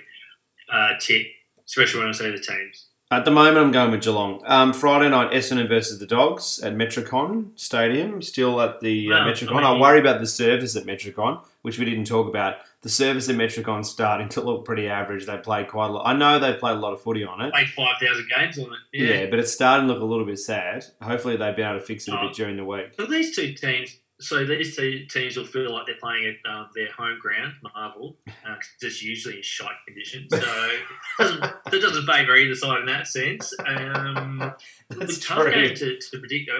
uh, 0.72 0.92
tip, 0.98 1.26
especially 1.66 2.00
when 2.00 2.08
I 2.08 2.12
see 2.12 2.30
the 2.30 2.38
teams. 2.38 2.86
At 3.10 3.24
the 3.26 3.30
moment, 3.30 3.58
I'm 3.58 3.70
going 3.70 3.90
with 3.90 4.02
Geelong. 4.02 4.42
Um, 4.46 4.72
Friday 4.72 5.08
night, 5.10 5.30
Essendon 5.30 5.68
versus 5.68 5.98
the 6.00 6.06
Dogs 6.06 6.58
at 6.60 6.74
Metricon 6.74 7.50
Stadium. 7.54 8.22
Still 8.22 8.60
at 8.60 8.80
the 8.80 9.12
uh, 9.12 9.16
Wow, 9.16 9.26
Metricon. 9.30 9.62
I 9.62 9.72
I 9.74 9.78
worry 9.80 10.00
about 10.00 10.20
the 10.20 10.26
service 10.26 10.74
at 10.74 10.84
Metricon, 10.84 11.44
which 11.62 11.78
we 11.78 11.84
didn't 11.84 12.06
talk 12.06 12.26
about. 12.26 12.56
The 12.80 12.88
service 12.88 13.28
at 13.28 13.36
Metricon's 13.36 13.88
starting 13.90 14.28
to 14.30 14.40
look 14.40 14.64
pretty 14.64 14.88
average. 14.88 15.26
They 15.26 15.36
played 15.36 15.68
quite 15.68 15.90
a 15.90 15.92
lot. 15.92 16.06
I 16.06 16.14
know 16.14 16.38
they 16.38 16.54
played 16.54 16.76
a 16.76 16.80
lot 16.80 16.92
of 16.94 17.02
footy 17.02 17.24
on 17.24 17.40
it. 17.42 17.52
Played 17.52 17.68
five 17.68 17.96
thousand 18.00 18.28
games 18.36 18.58
on 18.58 18.72
it. 18.72 18.78
Yeah. 18.92 19.20
Yeah. 19.20 19.26
but 19.30 19.38
it's 19.38 19.52
starting 19.52 19.86
to 19.86 19.92
look 19.92 20.02
a 20.02 20.06
little 20.06 20.26
bit 20.26 20.38
sad. 20.38 20.84
Hopefully, 21.02 21.36
they've 21.36 21.54
been 21.54 21.68
able 21.68 21.80
to 21.80 21.86
fix 21.86 22.08
it 22.08 22.14
a 22.14 22.18
Oh. 22.18 22.26
bit 22.28 22.34
during 22.34 22.56
the 22.56 22.64
week. 22.64 22.94
So 22.98 23.04
these 23.06 23.36
two 23.36 23.52
teams, 23.52 23.96
so 24.20 24.44
these 24.44 24.76
two 24.76 25.06
teams 25.06 25.36
will 25.36 25.44
feel 25.44 25.72
like 25.72 25.86
they're 25.86 25.96
playing 26.00 26.26
at 26.26 26.50
um, 26.50 26.68
their 26.74 26.90
home 26.92 27.18
ground, 27.20 27.54
Marvel, 27.74 28.16
uh, 28.28 28.54
it's 28.80 29.02
usually 29.02 29.38
in 29.38 29.42
shite 29.42 29.74
conditions. 29.86 30.28
So 30.30 30.38
it 30.38 30.80
doesn't, 31.18 31.40
that 31.40 31.80
doesn't 31.80 32.06
favour 32.06 32.36
either 32.36 32.54
side 32.54 32.80
in 32.80 32.86
that 32.86 33.06
sense. 33.08 33.52
Um, 33.66 34.38
That's 34.90 35.16
it's 35.16 35.26
tough 35.26 35.52
game 35.52 35.74
to, 35.74 35.98
to 35.98 36.18
predict. 36.18 36.50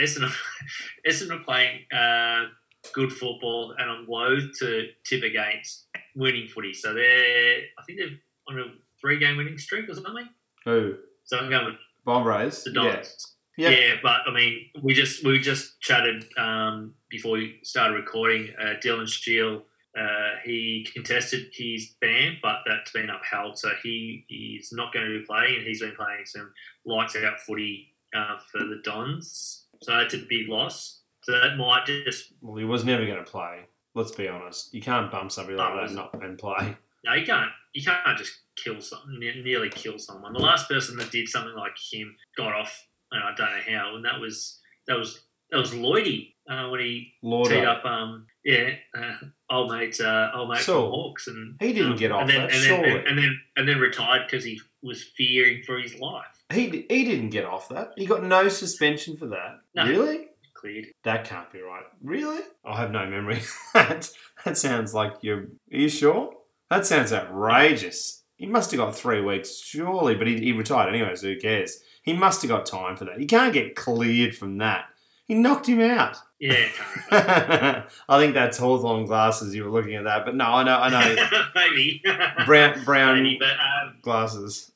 Essendon, 0.00 0.32
Essendon 1.08 1.40
are 1.40 1.44
playing 1.44 1.80
uh, 1.92 2.46
good 2.92 3.12
football, 3.12 3.74
and 3.78 3.90
I'm 3.90 4.06
loath 4.06 4.58
to 4.60 4.88
tip 5.04 5.22
against 5.22 5.86
winning 6.14 6.48
footy. 6.48 6.72
So 6.72 6.94
they're, 6.94 7.58
I 7.78 7.82
think 7.86 7.98
they're 7.98 8.18
on 8.48 8.58
a 8.58 8.72
three-game 9.00 9.36
winning 9.36 9.58
streak 9.58 9.88
or 9.88 9.94
something. 9.94 10.28
Who? 10.64 10.96
So 11.24 11.38
I'm 11.38 11.50
going 11.50 11.66
with 11.66 11.74
Bombers? 12.04 12.64
the 12.64 12.70
Yeah. 12.70 12.96
Dogs. 12.96 13.35
Yeah. 13.56 13.70
Yeah, 13.70 13.94
but 14.02 14.20
I 14.26 14.32
mean, 14.32 14.66
we 14.82 14.94
just 14.94 15.24
we 15.24 15.38
just 15.40 15.80
chatted 15.80 16.26
um, 16.36 16.94
before 17.08 17.32
we 17.32 17.58
started 17.62 17.94
recording. 17.94 18.52
Uh, 18.60 18.74
Dylan 18.84 19.08
Shiel, 19.08 19.62
uh, 19.98 20.30
he 20.44 20.86
contested 20.92 21.46
his 21.52 21.94
ban, 22.00 22.36
but 22.42 22.58
that's 22.66 22.92
been 22.92 23.08
upheld, 23.08 23.58
so 23.58 23.70
he 23.82 24.24
is 24.28 24.72
not 24.72 24.92
going 24.92 25.06
to 25.06 25.18
be 25.20 25.24
playing, 25.24 25.56
and 25.56 25.66
he's 25.66 25.80
been 25.80 25.96
playing 25.96 26.26
some 26.26 26.52
lights 26.84 27.16
out 27.16 27.40
footy 27.40 27.94
uh, 28.14 28.36
for 28.52 28.58
the 28.58 28.80
Dons. 28.84 29.64
So 29.82 29.96
that's 29.96 30.14
a 30.14 30.18
big 30.28 30.48
loss. 30.48 31.02
So 31.22 31.32
that 31.32 31.56
might 31.56 31.86
just 31.86 32.32
Well, 32.40 32.56
he 32.56 32.64
was 32.64 32.84
never 32.84 33.04
going 33.04 33.24
to 33.24 33.30
play. 33.30 33.60
Let's 33.94 34.12
be 34.12 34.28
honest. 34.28 34.74
You 34.74 34.82
can't 34.82 35.10
bump 35.10 35.32
somebody 35.32 35.56
like 35.56 35.74
that 35.74 35.84
and 35.86 35.96
not 35.96 36.22
and 36.22 36.38
play. 36.38 36.76
no, 37.04 37.14
you 37.14 37.24
can't 37.24 37.50
you 37.72 37.82
can't 37.82 38.18
just 38.18 38.32
kill 38.62 38.80
someone, 38.80 39.18
nearly 39.18 39.70
kill 39.70 39.98
someone. 39.98 40.32
The 40.32 40.38
last 40.38 40.68
person 40.68 40.96
that 40.98 41.10
did 41.10 41.28
something 41.28 41.54
like 41.54 41.76
him 41.92 42.14
got 42.36 42.54
off, 42.54 42.86
and 43.16 43.24
I 43.24 43.34
don't 43.36 43.50
know 43.50 43.78
how, 43.78 43.96
and 43.96 44.04
that 44.04 44.20
was 44.20 44.58
that 44.86 44.98
was 44.98 45.20
that 45.50 45.58
was 45.58 45.72
Lloydie 45.72 46.34
uh, 46.48 46.68
when 46.68 46.80
he 46.80 47.12
Lord, 47.22 47.48
teed 47.50 47.64
up, 47.64 47.84
um, 47.84 48.26
yeah, 48.44 48.70
uh, 48.96 49.14
old 49.50 49.72
mate, 49.72 50.00
uh, 50.00 50.30
old 50.34 50.50
mate 50.50 50.58
So, 50.60 50.82
from 50.82 50.90
Hawks, 50.90 51.26
and 51.28 51.56
he 51.60 51.72
didn't 51.72 51.92
um, 51.92 51.98
get 51.98 52.12
off 52.12 52.22
and 52.22 52.30
then, 52.30 52.40
that, 52.42 52.52
and 52.52 52.62
then, 52.62 52.84
surely. 52.84 53.04
and 53.06 53.18
then 53.18 53.40
and 53.56 53.68
then 53.68 53.78
retired 53.78 54.22
because 54.26 54.44
he 54.44 54.60
was 54.82 55.02
fearing 55.02 55.62
for 55.64 55.78
his 55.78 55.98
life. 55.98 56.44
he 56.52 56.86
he 56.88 57.04
didn't 57.04 57.30
get 57.30 57.44
off 57.44 57.68
that. 57.70 57.92
He 57.96 58.06
got 58.06 58.22
no 58.22 58.48
suspension 58.48 59.16
for 59.16 59.26
that. 59.26 59.60
No. 59.74 59.86
Really? 59.86 60.28
Cleared. 60.54 60.86
That 61.04 61.24
can't 61.24 61.52
be 61.52 61.60
right. 61.60 61.84
Really? 62.02 62.42
I 62.64 62.76
have 62.78 62.90
no 62.90 63.04
memory. 63.06 63.42
that 63.74 64.10
that 64.44 64.56
sounds 64.56 64.94
like 64.94 65.14
you're. 65.20 65.40
Are 65.40 65.48
you 65.70 65.88
sure? 65.88 66.32
That 66.70 66.86
sounds 66.86 67.12
outrageous. 67.12 68.22
He 68.36 68.46
must 68.46 68.70
have 68.70 68.78
got 68.78 68.94
three 68.96 69.20
weeks, 69.20 69.56
surely, 69.58 70.14
but 70.14 70.26
he, 70.26 70.38
he 70.40 70.52
retired 70.52 70.88
anyway, 70.94 71.14
so 71.14 71.28
who 71.28 71.38
cares? 71.38 71.80
He 72.06 72.12
must 72.12 72.40
have 72.42 72.48
got 72.48 72.64
time 72.64 72.96
for 72.96 73.04
that. 73.04 73.18
He 73.18 73.26
can't 73.26 73.52
get 73.52 73.74
cleared 73.74 74.34
from 74.34 74.58
that. 74.58 74.86
He 75.26 75.34
knocked 75.34 75.68
him 75.68 75.80
out. 75.80 76.16
Yeah, 76.38 76.68
I 78.08 78.18
think 78.18 78.34
that's 78.34 78.58
Hawthorn 78.58 79.06
glasses 79.06 79.54
you 79.54 79.64
were 79.64 79.70
looking 79.70 79.94
at 79.96 80.04
that, 80.04 80.24
but 80.24 80.36
no, 80.36 80.44
I 80.44 80.62
know, 80.62 80.78
I 80.78 80.90
know. 80.90 81.42
maybe 81.54 82.02
brown 82.44 82.84
brown 82.84 83.22
maybe, 83.22 83.38
but 83.40 83.52
um, 83.52 83.96
glasses. 84.02 84.70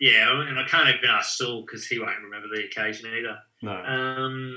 yeah, 0.00 0.40
and 0.48 0.58
I 0.58 0.64
can't 0.66 0.88
even 0.88 1.10
ask 1.10 1.36
Saul 1.36 1.62
because 1.62 1.86
he 1.86 1.98
won't 1.98 2.22
remember 2.22 2.46
the 2.54 2.64
occasion 2.64 3.10
either. 3.12 3.38
No. 3.60 3.72
Um, 3.72 4.56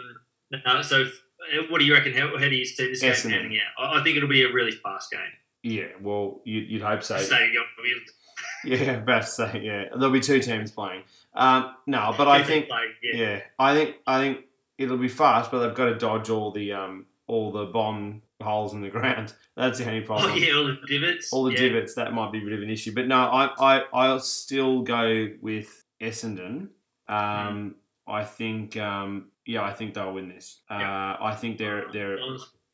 no, 0.51 0.81
so 0.83 1.01
uh, 1.01 1.63
what 1.69 1.79
do 1.79 1.85
you 1.85 1.93
reckon? 1.93 2.13
How, 2.13 2.37
how 2.37 2.47
do 2.47 2.55
you 2.55 2.65
see 2.65 2.87
this 2.87 3.01
game 3.01 3.31
panning 3.31 3.57
out? 3.57 3.97
I, 3.99 4.03
think 4.03 4.15
it'll 4.15 4.29
be 4.29 4.43
a 4.43 4.53
really 4.53 4.71
fast 4.71 5.11
game. 5.11 5.21
Yeah, 5.63 5.87
well, 5.99 6.41
you, 6.45 6.61
you'd 6.61 6.83
hope 6.83 7.03
so. 7.03 7.17
Stadium, 7.17 7.63
Yeah, 8.63 8.93
about 8.93 9.23
to 9.23 9.27
say, 9.27 9.61
yeah. 9.63 9.85
There'll 9.95 10.11
be 10.11 10.19
two 10.19 10.39
teams 10.39 10.71
playing. 10.71 11.03
Um, 11.35 11.75
no, 11.85 12.13
but 12.17 12.27
I 12.27 12.43
think, 12.43 12.69
like, 12.69 12.87
yeah. 13.03 13.21
yeah, 13.21 13.41
I 13.59 13.75
think, 13.75 13.95
I 14.07 14.19
think 14.19 14.45
it'll 14.77 14.97
be 14.97 15.09
fast, 15.09 15.51
but 15.51 15.65
they've 15.65 15.75
got 15.75 15.85
to 15.85 15.97
dodge 15.97 16.29
all 16.29 16.51
the, 16.51 16.71
um, 16.71 17.05
all 17.27 17.51
the 17.51 17.65
bomb 17.65 18.21
holes 18.41 18.73
in 18.73 18.81
the 18.81 18.89
ground. 18.89 19.33
That's 19.55 19.79
the 19.79 19.87
only 19.87 20.01
problem. 20.01 20.31
Oh 20.31 20.35
yeah, 20.35 20.53
all 20.55 20.65
the 20.65 20.77
divots. 20.87 21.33
All 21.33 21.43
the 21.43 21.51
yeah. 21.51 21.59
divots, 21.59 21.95
that 21.95 22.13
might 22.13 22.31
be 22.31 22.39
a 22.39 22.43
bit 22.43 22.53
of 22.53 22.61
an 22.61 22.69
issue. 22.69 22.93
But 22.93 23.07
no, 23.07 23.17
I, 23.17 23.49
I, 23.59 23.83
I'll 23.93 24.19
still 24.19 24.81
go 24.81 25.29
with 25.41 25.83
Essendon. 26.01 26.69
Um, 27.07 27.75
I 28.07 28.23
think, 28.23 28.77
um, 28.77 29.29
yeah, 29.45 29.63
I 29.63 29.73
think 29.73 29.93
they'll 29.93 30.13
win 30.13 30.29
this. 30.29 30.61
Uh, 30.69 30.77
Yeah. 30.79 31.17
I 31.19 31.35
think 31.35 31.57
they're 31.57 31.85
they're 31.91 32.17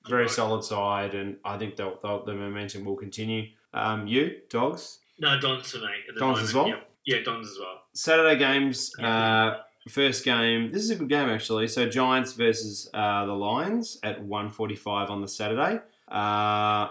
very 0.07 0.29
solid 0.29 0.63
side, 0.63 1.13
and 1.13 1.37
I 1.45 1.57
think 1.57 1.75
they'll, 1.75 1.97
they'll, 2.01 2.23
the 2.25 2.33
momentum 2.33 2.85
will 2.85 2.95
continue. 2.95 3.49
Um, 3.73 4.07
you 4.07 4.41
dogs 4.49 4.99
No, 5.19 5.39
Dons 5.39 5.71
for 5.71 5.77
me. 5.77 5.85
At 6.09 6.15
Dons 6.15 6.19
moment. 6.19 6.43
as 6.43 6.53
well? 6.53 6.67
Yeah, 6.67 6.79
yeah 7.05 7.19
Dons 7.23 7.47
as 7.49 7.57
well. 7.59 7.81
Saturday 7.93 8.37
games. 8.37 8.91
Uh, 8.99 9.57
first 9.89 10.23
game. 10.23 10.69
This 10.71 10.83
is 10.83 10.91
a 10.91 10.95
good 10.95 11.09
game 11.09 11.29
actually. 11.29 11.67
So 11.67 11.87
Giants 11.89 12.33
versus 12.33 12.89
uh, 12.93 13.25
the 13.25 13.33
Lions 13.33 13.97
at 14.03 14.21
1.45 14.23 15.09
on 15.09 15.21
the 15.21 15.27
Saturday. 15.27 15.79
Uh, 16.09 16.87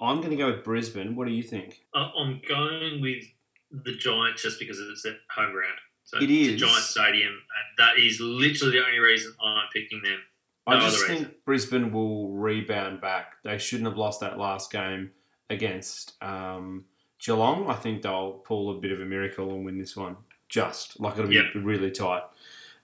I'm 0.00 0.16
going 0.18 0.30
to 0.30 0.36
go 0.36 0.50
with 0.52 0.64
Brisbane. 0.64 1.14
What 1.14 1.26
do 1.28 1.32
you 1.32 1.42
think? 1.42 1.84
I'm 1.94 2.40
going 2.48 3.00
with 3.00 3.24
the 3.70 3.94
Giants 3.94 4.42
just 4.42 4.58
because 4.58 4.78
it's 4.78 5.06
at 5.06 5.14
home 5.34 5.52
ground. 5.52 5.78
So 6.04 6.18
It 6.18 6.24
it's 6.30 6.48
is. 6.48 6.54
a 6.54 6.66
Giant 6.66 6.82
Stadium, 6.84 7.32
and 7.32 7.78
that 7.78 7.98
is 7.98 8.20
literally 8.20 8.78
the 8.78 8.84
only 8.84 8.98
reason 8.98 9.32
I'm 9.42 9.68
picking 9.72 10.02
them. 10.02 10.18
I 10.66 10.78
just 10.80 11.06
think 11.06 11.28
Brisbane 11.44 11.92
will 11.92 12.30
rebound 12.30 13.00
back. 13.00 13.34
They 13.42 13.58
shouldn't 13.58 13.88
have 13.88 13.96
lost 13.96 14.20
that 14.20 14.38
last 14.38 14.70
game 14.70 15.10
against 15.50 16.22
um, 16.22 16.84
Geelong. 17.24 17.68
I 17.68 17.74
think 17.74 18.02
they'll 18.02 18.32
pull 18.32 18.70
a 18.76 18.80
bit 18.80 18.92
of 18.92 19.00
a 19.00 19.04
miracle 19.04 19.50
and 19.54 19.64
win 19.64 19.78
this 19.78 19.96
one. 19.96 20.16
Just 20.48 21.00
like 21.00 21.14
it'll 21.14 21.28
be 21.28 21.36
Yeah. 21.36 21.48
really 21.54 21.90
tight. 21.90 22.22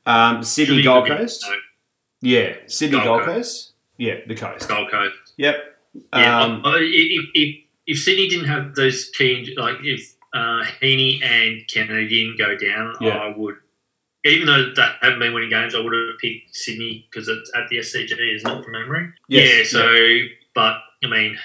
Um, 0.06 0.42
Sydney 0.42 0.82
Gold 0.82 1.04
be- 1.04 1.10
Coast. 1.10 1.44
no, 1.46 1.56
Yeah, 2.20 2.56
Sydney 2.66 2.98
Gold, 2.98 3.20
Gold 3.20 3.22
Coast. 3.24 3.72
Yeah, 3.98 4.20
the 4.26 4.34
coast. 4.34 4.68
Gold 4.68 4.90
Coast. 4.90 5.14
Yep. 5.36 5.80
Yeah, 6.12 6.40
Um, 6.42 6.62
I- 6.64 6.70
I- 6.76 6.78
if, 6.80 7.26
if 7.34 7.56
if 7.86 7.98
Sydney 8.00 8.28
didn't 8.28 8.44
have 8.46 8.74
those 8.74 9.08
key, 9.10 9.54
like 9.56 9.76
if 9.82 10.14
uh, 10.34 10.62
Heeney 10.80 11.22
and 11.24 11.66
Kennedy 11.68 12.06
didn't 12.08 12.36
go 12.38 12.54
down, 12.56 12.94
Yeah. 13.00 13.16
I 13.18 13.28
would. 13.34 13.56
Even 14.26 14.46
though 14.46 14.72
they 14.74 14.82
haven't 15.00 15.18
been 15.20 15.32
winning 15.32 15.48
games, 15.48 15.74
I 15.74 15.80
would 15.80 15.94
have 15.94 16.18
picked 16.18 16.54
Sydney 16.54 17.06
because 17.10 17.28
it's 17.28 17.50
at 17.56 17.66
the 17.70 17.78
SCG, 17.78 18.34
isn't 18.34 18.50
it, 18.50 18.62
from 18.62 18.72
memory? 18.72 19.08
Yes, 19.28 19.72
yeah. 19.72 19.80
So, 19.80 20.18
but 20.54 20.76
I 21.02 21.06
mean, 21.08 21.38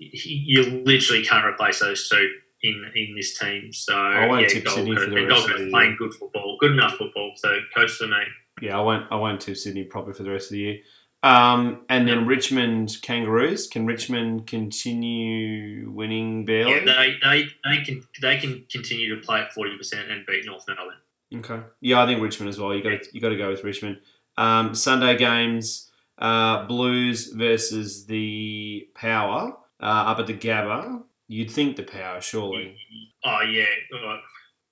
you 0.00 0.82
literally 0.84 1.24
can't 1.24 1.44
replace 1.44 1.80
those 1.80 2.08
two 2.08 2.30
in 2.62 2.90
in 2.94 3.14
this 3.14 3.38
team. 3.38 3.72
So 3.72 3.94
I 3.94 4.26
won't 4.26 4.42
yeah, 4.42 4.48
tip 4.48 4.64
Gold 4.64 4.76
Sydney 4.76 4.94
for 4.96 5.06
the 5.06 5.16
rest 5.16 5.28
Gold 5.28 5.44
of 5.44 5.50
Coast 5.50 5.64
the 5.64 5.70
playing 5.70 5.90
year. 5.90 5.98
good 5.98 6.14
football, 6.14 6.56
good 6.60 6.72
enough 6.72 6.94
football. 6.94 7.32
So 7.36 7.58
coast 7.74 7.98
for 7.98 8.06
me. 8.06 8.22
Yeah, 8.60 8.78
I 8.78 8.82
won't. 8.82 9.06
I 9.10 9.16
won't 9.16 9.40
tip 9.40 9.56
Sydney 9.56 9.84
probably 9.84 10.14
for 10.14 10.22
the 10.22 10.30
rest 10.30 10.46
of 10.46 10.52
the 10.52 10.58
year. 10.58 10.78
Um, 11.22 11.82
and 11.90 12.08
then 12.08 12.26
Richmond 12.26 12.96
Kangaroos. 13.02 13.66
Can 13.66 13.84
Richmond 13.84 14.46
continue 14.46 15.90
winning 15.90 16.46
barely? 16.46 16.72
Yeah, 16.72 16.84
they, 16.84 17.16
they 17.22 17.46
they 17.64 17.82
can 17.82 18.02
they 18.22 18.38
can 18.38 18.64
continue 18.70 19.14
to 19.14 19.20
play 19.20 19.40
at 19.40 19.52
forty 19.52 19.76
percent 19.76 20.10
and 20.10 20.24
beat 20.26 20.46
North 20.46 20.64
Melbourne. 20.66 20.94
okay. 21.34 21.66
Yeah, 21.80 22.02
I 22.02 22.06
think 22.06 22.22
Richmond 22.22 22.48
as 22.48 22.58
well. 22.58 22.74
You 22.74 22.82
got 22.82 23.02
to 23.02 23.08
you 23.12 23.20
got 23.20 23.30
to 23.30 23.36
go 23.36 23.50
with 23.50 23.64
Richmond. 23.64 23.98
Um, 24.38 24.74
Sunday 24.74 25.16
games: 25.18 25.90
uh, 26.18 26.64
Blues 26.66 27.32
versus 27.32 28.06
the 28.06 28.88
Power 28.94 29.56
uh, 29.82 29.84
up 29.84 30.18
at 30.18 30.26
the 30.26 30.34
Gabba. 30.34 31.02
You'd 31.28 31.50
think 31.50 31.76
the 31.76 31.82
Power, 31.84 32.20
surely. 32.20 32.76
Oh 33.24 33.40
yeah, 33.42 33.64
uh, 33.96 34.16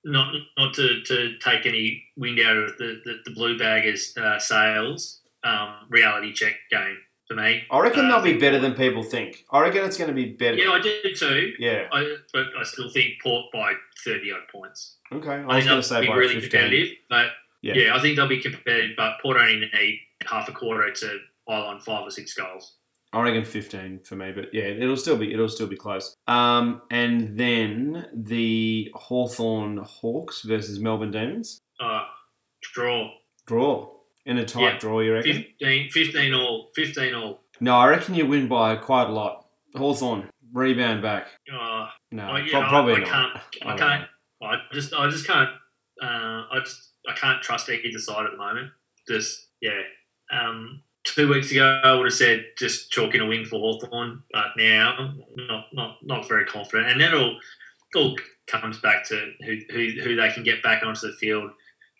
not 0.03 0.33
not 0.57 0.73
to, 0.75 1.01
to 1.03 1.37
take 1.39 1.65
any 1.65 2.03
wind 2.17 2.39
out 2.39 2.57
of 2.57 2.77
the 2.77 3.01
the, 3.05 3.13
the 3.25 3.31
blue 3.31 3.57
baggers' 3.57 4.15
uh, 4.17 4.39
sails. 4.39 5.21
Um, 5.41 5.73
reality 5.89 6.33
check 6.33 6.53
game 6.69 6.97
for 7.29 7.35
me. 7.35 7.63
I 7.71 7.79
reckon 7.79 8.05
Uh, 8.05 8.19
they'll 8.21 8.33
be 8.33 8.37
better 8.37 8.59
than 8.59 8.73
people 8.73 9.03
think. 9.03 9.45
I 9.53 9.61
reckon 9.61 9.85
it's 9.85 9.95
going 9.97 10.09
to 10.09 10.13
be 10.13 10.33
better. 10.33 10.57
Yeah, 10.57 10.71
I 10.71 10.81
do 10.81 11.01
too. 11.15 11.53
Yeah. 11.59 11.87
I, 11.93 12.17
but 12.33 12.47
I 12.59 12.63
still 12.63 12.89
think 12.89 13.21
Port 13.23 13.45
by 13.53 13.71
thirty 14.03 14.33
odd 14.33 14.41
points. 14.51 14.97
Okay. 15.13 15.29
I 15.29 15.35
I 15.43 15.45
was 15.45 15.55
think 15.63 15.65
going 15.69 15.81
to 15.81 15.87
say 15.87 16.01
be 16.01 16.07
by 16.07 16.15
really 16.15 16.33
15. 16.41 16.49
competitive, 16.49 16.97
but 17.09 17.27
Yeah. 17.61 17.75
yeah. 17.75 17.95
I 17.95 18.01
think 18.01 18.17
they'll 18.17 18.27
be 18.27 18.41
competitive. 18.41 18.97
But 18.97 19.13
Port 19.21 19.37
only 19.37 19.59
need 19.73 19.99
half 20.27 20.49
a 20.49 20.51
quarter 20.51 20.91
to 20.91 21.19
pile 21.47 21.61
on 21.63 21.79
five 21.79 22.05
or 22.05 22.11
six 22.11 22.33
goals. 22.33 22.75
I 23.11 23.21
reckon 23.21 23.43
fifteen 23.45 23.99
for 24.03 24.15
me, 24.15 24.31
but 24.31 24.53
yeah, 24.53 24.63
it'll 24.65 24.95
still 24.97 25.17
be 25.17 25.33
it'll 25.33 25.49
still 25.49 25.67
be 25.67 25.75
close. 25.75 26.15
Um, 26.27 26.81
and 26.91 27.37
then 27.37 28.07
the 28.13 28.91
Hawthorn 28.93 29.77
Hawks 29.77 30.43
versus 30.43 30.79
Melbourne 30.79 31.11
Demons 31.11 31.59
Uh, 31.79 32.05
draw 32.61 33.09
draw 33.47 33.89
in 34.25 34.37
a 34.37 34.45
tight 34.45 34.61
Yeah. 34.61 34.77
draw. 34.77 34.99
You 34.99 35.13
reckon? 35.13 35.33
15, 35.59 35.89
15 35.89 36.33
all, 36.35 36.69
fifteen 36.75 37.13
all. 37.15 37.43
No, 37.59 37.75
I 37.75 37.87
reckon 37.87 38.13
you 38.15 38.27
win 38.27 38.47
by 38.47 38.75
quite 38.75 39.07
a 39.09 39.11
lot. 39.11 39.47
Hawthorn 39.75 40.29
rebound 40.53 41.01
back. 41.01 41.27
Uh, 41.51 41.87
No, 42.11 42.27
pro- 42.49 42.61
I- 42.61 42.69
probably 42.69 42.93
I 42.95 42.99
not. 42.99 43.07
can't- 43.07 43.43
I 43.65 43.77
can't- 43.77 44.01
know. 44.41 44.47
I 44.47 44.61
just, 44.71 44.93
I 44.93 45.09
just 45.09 45.27
can't, 45.27 45.49
uh, 46.01 46.45
I 46.51 46.59
just, 46.63 46.93
I 47.07 47.13
can't 47.13 47.41
trust 47.41 47.69
either 47.69 47.99
side 47.99 48.25
at 48.25 48.31
the 48.31 48.37
moment. 48.37 48.71
Just, 49.07 49.49
yeah. 49.61 49.81
Um, 50.31 50.81
two 51.15 51.29
weeks 51.29 51.51
ago, 51.51 51.81
I 51.83 51.93
would 51.93 52.05
have 52.05 52.13
said 52.13 52.45
just 52.57 52.91
chalking 52.91 53.21
a 53.21 53.25
win 53.25 53.45
for 53.45 53.59
Hawthorn, 53.59 54.23
but 54.31 54.47
now, 54.57 55.13
not, 55.35 55.67
not, 55.73 55.97
not 56.03 56.27
very 56.27 56.45
confident. 56.45 56.89
And 56.89 57.01
then 57.01 57.13
it 57.13 57.17
all, 57.17 57.37
all 57.95 58.15
comes 58.47 58.79
back 58.79 59.07
to 59.09 59.31
who, 59.45 59.57
who, 59.71 60.01
who 60.03 60.15
they 60.15 60.29
can 60.31 60.43
get 60.43 60.63
back 60.63 60.83
onto 60.83 61.07
the 61.07 61.13
field. 61.13 61.51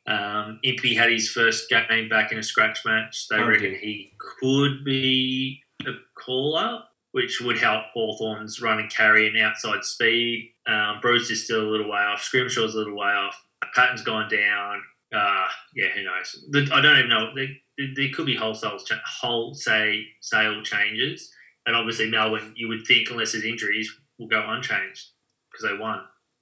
Um, 0.08 0.60
Impey 0.63 0.96
had 0.96 1.12
his 1.12 1.30
first 1.30 1.70
game 1.70 2.10
back 2.10 2.32
in 2.32 2.39
a 2.39 2.44
scratch 2.44 2.80
match. 2.86 3.28
They 3.30 3.38
Oh, 3.38 3.48
reckon 3.48 3.75
he 3.75 4.13
could 4.18 4.84
be 4.84 5.62
a 5.86 5.92
caller, 6.16 6.84
which 7.12 7.42
would 7.42 7.60
help 7.60 7.84
Hawthorn's 7.94 8.62
run 8.62 8.80
and 8.80 8.92
carry 8.92 9.28
and 9.28 9.38
outside 9.39 9.84
speed. 9.84 10.51
Um, 10.68 11.00
Breust 11.01 11.30
is 11.32 11.46
still 11.46 11.62
a 11.62 11.70
little 11.70 11.89
way 11.89 12.00
off. 12.00 12.22
Scrimshaw's 12.22 12.74
a 12.75 12.78
little 12.80 12.96
way 12.98 13.08
off. 13.08 13.39
Patton's 13.75 14.01
gone 14.01 14.30
down. 14.30 14.82
Uh, 15.13 15.48
yeah, 15.75 15.88
who 15.96 16.04
knows? 16.04 16.70
I 16.72 16.82
don't 16.82 16.98
even 16.98 17.10
know. 17.10 17.32
There, 17.36 17.48
there- 17.96 18.10
could 18.13 18.25
be 18.25 18.36
wholesale 18.36 18.78
wholesale 19.22 20.01
sale 20.22 20.62
changes, 20.63 21.32
and 21.66 21.75
obviously 21.75 22.10
Melbourne, 22.10 22.54
you 22.56 22.68
would 22.68 22.86
think, 22.86 23.10
unless 23.10 23.32
there's 23.32 23.44
injuries, 23.46 23.89
will 24.18 24.28
go 24.28 24.44
unchanged 24.50 25.08
because 25.51 25.70
they 25.70 25.78
won. 25.78 26.01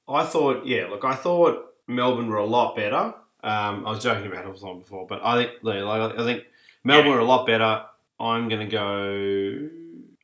I 0.09 0.25
thought, 0.25 0.65
yeah, 0.65 0.87
look, 0.87 1.03
I 1.05 1.15
thought 1.15 1.65
Melbourne 1.87 2.27
were 2.29 2.37
a 2.37 2.45
lot 2.45 2.75
better. 2.75 3.13
Um, 3.43 3.85
I 3.85 3.91
was 3.91 4.01
joking 4.03 4.25
about 4.31 4.45
Hawthorn 4.45 4.79
before, 4.79 5.05
but 5.07 5.23
I 5.23 5.43
think, 5.43 5.51
like, 5.61 5.85
I 6.17 6.23
think 6.25 6.43
Melbourne 6.83 7.07
Yeah. 7.11 7.13
were 7.15 7.19
a 7.21 7.25
lot 7.25 7.45
better. 7.45 7.85
I'm 8.19 8.49
gonna 8.49 8.67
go. 8.67 9.69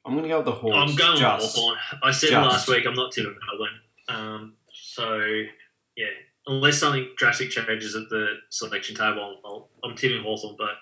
I'm 0.05 0.15
gonna 0.15 0.27
go 0.27 0.38
with 0.38 0.45
the 0.45 0.51
Hawks. 0.51 0.91
I'm 0.91 0.95
going 0.97 1.17
just. 1.19 1.55
Hawthorn. 1.55 1.77
I 2.01 2.12
said 2.12 2.29
Just. 2.31 2.50
last 2.50 2.67
week 2.67 2.85
I'm 2.88 2.95
not 2.95 3.12
tipping 3.12 3.35
Melbourne. 3.47 3.79
Um, 4.09 4.53
so 4.73 5.15
yeah, 5.95 6.07
unless 6.47 6.79
something 6.79 7.09
drastic 7.17 7.50
changes 7.50 7.95
at 7.95 8.09
the 8.09 8.27
selection 8.50 8.95
table, 8.95 9.39
I'll, 9.45 9.69
I'm 9.83 9.95
tipping 9.95 10.23
Hawthorn, 10.23 10.55
but 10.57 10.75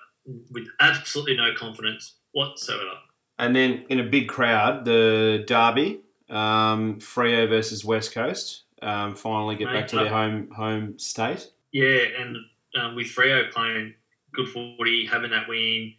with 0.51 0.67
absolutely 0.79 1.35
no 1.35 1.53
confidence 1.55 2.15
whatsoever. 2.31 2.91
And 3.39 3.55
then 3.55 3.85
in 3.89 3.99
a 3.99 4.03
big 4.03 4.27
crowd, 4.27 4.85
the 4.85 5.43
derby, 5.47 6.01
um, 6.29 6.99
Freo 6.99 7.49
versus 7.49 7.83
West 7.83 8.13
Coast, 8.13 8.63
um, 8.81 9.15
finally 9.15 9.55
get 9.55 9.67
back 9.67 9.87
to 9.87 9.95
their 9.95 10.09
home 10.09 10.49
home 10.55 10.97
state. 10.97 11.51
Yeah, 11.71 12.03
and 12.19 12.37
um, 12.79 12.95
with 12.95 13.07
Freo 13.07 13.49
playing 13.51 13.93
good 14.33 14.47
footy, 14.49 15.05
having 15.05 15.31
that 15.31 15.47
win, 15.47 15.93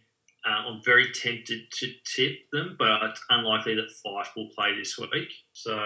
uh, 0.45 0.69
I'm 0.69 0.81
very 0.83 1.11
tempted 1.11 1.71
to 1.71 1.91
tip 2.05 2.37
them, 2.51 2.75
but 2.77 3.03
it's 3.03 3.23
unlikely 3.29 3.75
that 3.75 3.89
Fyfe 4.05 4.35
will 4.35 4.49
play 4.55 4.75
this 4.75 4.97
week. 4.97 5.31
So 5.53 5.77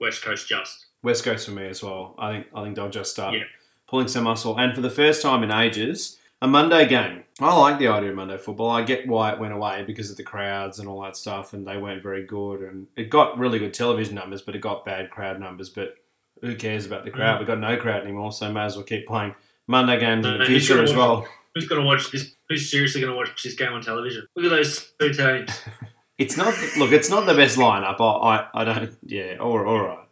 West 0.00 0.22
Coast 0.22 0.48
just. 0.48 0.86
West 1.02 1.24
Coast 1.24 1.46
for 1.46 1.52
me 1.52 1.66
as 1.68 1.82
well. 1.82 2.14
I 2.18 2.32
think 2.32 2.46
I 2.54 2.62
think 2.62 2.76
they'll 2.76 2.90
just 2.90 3.10
start 3.12 3.34
Yeah. 3.34 3.44
pulling 3.88 4.08
some 4.08 4.24
muscle. 4.24 4.56
And 4.58 4.74
for 4.74 4.80
the 4.80 4.90
first 4.90 5.22
time 5.22 5.42
in 5.42 5.50
ages, 5.50 6.18
a 6.42 6.46
Monday 6.46 6.86
game. 6.88 7.24
I 7.40 7.54
like 7.54 7.78
the 7.78 7.88
idea 7.88 8.10
of 8.10 8.16
Monday 8.16 8.36
football. 8.38 8.70
I 8.70 8.82
get 8.82 9.06
why 9.06 9.32
it 9.32 9.38
went 9.38 9.52
away 9.52 9.82
because 9.86 10.10
of 10.10 10.16
the 10.16 10.22
crowds 10.22 10.78
and 10.78 10.88
all 10.88 11.02
that 11.02 11.16
stuff, 11.16 11.52
and 11.52 11.66
they 11.66 11.76
weren't 11.78 12.02
very 12.02 12.24
good. 12.24 12.60
And 12.60 12.86
it 12.96 13.10
got 13.10 13.38
really 13.38 13.58
good 13.58 13.72
television 13.74 14.14
numbers, 14.14 14.40
but 14.42 14.54
it 14.54 14.60
got 14.60 14.84
bad 14.84 15.10
crowd 15.10 15.38
numbers. 15.40 15.68
But 15.70 15.96
who 16.42 16.54
cares 16.56 16.86
about 16.86 17.04
the 17.04 17.10
crowd? 17.10 17.36
Mm. 17.36 17.38
We've 17.40 17.46
got 17.46 17.58
no 17.58 17.76
crowd 17.76 18.02
anymore, 18.02 18.32
so 18.32 18.50
may 18.52 18.62
as 18.62 18.76
well 18.76 18.84
keep 18.84 19.06
playing 19.06 19.34
Monday 19.66 19.98
games 20.00 20.24
in 20.26 20.38
the 20.38 20.44
future 20.44 20.82
as 20.82 20.94
well. 20.94 21.26
Who's 21.54 21.66
going 21.68 21.80
to 21.82 21.86
watch 21.86 22.10
this? 22.10 22.34
Who's 22.48 22.70
seriously 22.70 23.00
going 23.00 23.12
to 23.12 23.16
watch 23.16 23.42
this 23.42 23.54
game 23.54 23.72
on 23.72 23.82
television? 23.82 24.26
Look 24.36 24.46
at 24.46 24.50
those 24.50 24.92
two 24.98 25.12
teams. 25.12 25.50
It's 26.18 26.36
not 26.36 26.52
look. 26.76 26.92
It's 26.92 27.08
not 27.08 27.24
the 27.24 27.32
best 27.32 27.56
lineup. 27.56 27.96
I 27.98 28.36
I, 28.52 28.60
I 28.60 28.64
don't. 28.64 28.94
Yeah. 29.06 29.36
All, 29.40 29.58
all 29.66 29.80
right. 29.80 30.06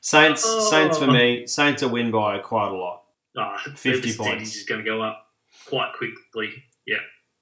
Saints. 0.00 0.44
Oh. 0.46 0.70
Saints 0.70 0.98
for 0.98 1.06
me. 1.06 1.46
Saints 1.46 1.82
are 1.82 1.88
win 1.88 2.10
by 2.10 2.38
quite 2.38 2.68
a 2.70 2.74
lot. 2.76 3.02
Ah, 3.36 3.62
50 3.76 4.14
points. 4.16 4.56
is 4.56 4.64
going 4.64 4.82
to 4.82 4.84
go 4.88 5.00
up 5.02 5.26
quite 5.66 5.92
quickly. 5.96 6.50
Yeah. 6.86 6.96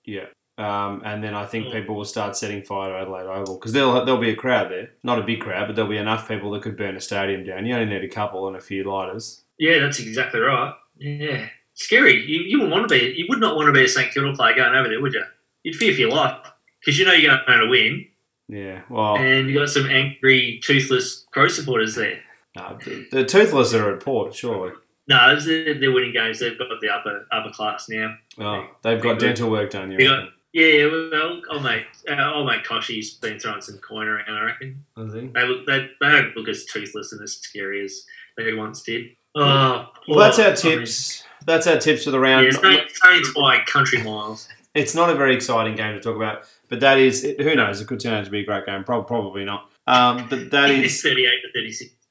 Yeah. 0.05 0.27
Um, 0.59 1.03
and 1.05 1.23
then 1.23 1.35
I 1.35 1.45
think 1.47 1.67
Mm. 1.67 1.73
people 1.73 1.95
will 1.97 2.05
start 2.07 2.37
setting 2.37 2.63
fire 2.63 2.91
to 2.91 2.99
Adelaide 2.99 3.27
Oval 3.27 3.59
because 3.59 3.73
there'll 3.73 4.05
there'll 4.05 4.21
be 4.21 4.31
a 4.31 4.37
crowd 4.37 4.71
there. 4.71 4.91
Not 5.03 5.19
a 5.19 5.23
big 5.23 5.41
crowd, 5.41 5.67
but 5.67 5.77
there'll 5.77 5.91
be 5.91 5.99
enough 5.99 6.27
people 6.29 6.51
that 6.53 6.63
could 6.63 6.77
burn 6.79 6.97
a 6.97 7.01
stadium 7.01 7.45
down. 7.45 7.67
You 7.67 7.75
only 7.75 7.87
need 7.95 8.05
a 8.05 8.09
couple 8.09 8.47
and 8.49 8.57
a 8.57 8.61
few 8.61 8.85
lighters. 8.85 9.43
Yeah, 9.59 9.81
that's 9.81 10.01
exactly 10.01 10.41
right. 10.41 10.75
Yeah. 10.99 11.49
Scary. 11.75 12.23
You, 12.25 12.41
you 12.41 12.59
wouldn't 12.59 12.73
want 12.73 12.89
to 12.89 12.95
be. 12.99 13.15
You 13.19 13.27
would 13.29 13.39
not 13.41 13.55
want 13.57 13.67
to 13.67 13.73
be 13.73 13.85
a 13.85 13.89
St 13.89 14.11
Kilda 14.13 14.35
player 14.35 14.55
going 14.57 14.75
over 14.75 14.89
there, 14.89 15.01
would 15.01 15.13
you? 15.13 15.25
You'd 15.63 15.77
fear 15.77 15.93
for 15.93 16.01
your 16.01 16.11
life 16.11 16.39
because 16.81 16.99
you 16.99 17.05
know 17.05 17.13
you're 17.13 17.39
going 17.47 17.61
to 17.61 17.69
win, 17.69 18.07
Yeah, 18.49 18.81
well, 18.89 19.17
and 19.17 19.49
you 19.51 19.59
got 19.59 19.69
some 19.69 19.87
angry, 19.91 20.61
toothless 20.63 21.27
Crow 21.33 21.49
supporters 21.49 21.97
there. 21.97 22.21
No, 22.57 22.79
the, 22.85 23.07
the 23.13 23.25
toothless 23.25 23.73
are 23.75 23.95
at 23.95 24.01
Port, 24.03 24.35
surely. 24.35 24.73
No, 25.09 25.39
they're, 25.39 25.93
winning 25.93 26.13
games. 26.13 26.41
They've 26.41 26.59
got 26.59 26.69
the 26.81 26.89
upper 26.89 27.27
upper 27.31 27.51
class 27.51 27.89
now. 27.89 28.17
Oh, 28.41 28.67
they've 28.83 29.01
got 29.01 29.19
dental 29.21 29.51
work 29.51 29.71
done. 29.71 29.93
You 29.93 29.99
They 29.99 30.05
got- 30.07 30.29
Yeah, 30.53 30.87
well, 30.87 31.41
old 31.53 31.63
mate, 31.63 31.85
uh, 32.11 32.33
old 32.35 32.47
mate 32.49 32.65
Kochie's 32.65 33.15
been 33.15 33.39
throwing 33.39 33.61
some 33.61 33.79
coin 33.79 34.09
around. 34.09 34.29
I 34.29 34.45
reckon 34.45 34.85
I 34.97 35.09
think. 35.09 35.33
they 35.35 35.47
look 35.47 35.67
they, 35.67 35.91
they 36.01 36.11
don't 36.11 36.37
look 36.37 36.49
as 36.49 36.65
toothless 36.65 37.13
and 37.13 37.23
as 37.23 37.35
scary 37.35 37.85
as 37.85 38.05
they 38.37 38.53
once 38.55 38.83
did. 38.83 39.07
Oh, 39.37 39.87
Well, 40.09 40.19
that's 40.19 40.39
oh, 40.39 40.45
our 40.45 40.51
I 40.53 40.55
tips. 40.55 41.23
That's 41.45 41.67
our 41.69 41.79
tips 41.79 42.03
for 42.05 42.11
the 42.11 42.19
round. 42.19 42.47
yeah, 42.47 42.59
Saints, 42.61 43.01
Saints 43.05 43.33
by 43.35 43.61
country 43.67 44.03
miles. 44.03 44.49
It's 44.75 44.95
not 44.95 45.09
a 45.11 45.15
very 45.15 45.35
exciting 45.35 45.77
game 45.77 45.95
to 45.95 46.01
talk 46.01 46.17
about, 46.17 46.43
but 46.69 46.81
that 46.81 46.99
is 46.99 47.23
who 47.23 47.55
knows. 47.55 47.81
It 47.81 47.87
could 47.87 48.01
turn 48.01 48.15
out 48.15 48.25
to 48.25 48.31
be 48.31 48.41
a 48.41 48.45
great 48.45 48.67
game. 48.67 48.83
Prob- 48.83 49.07
Probably 49.07 49.45
not. 49.45 49.71
Um, 49.87 50.27
but 50.29 50.51
that 50.51 50.71
is 50.85 51.01
thirty-eight 51.01 51.43
to 51.43 51.49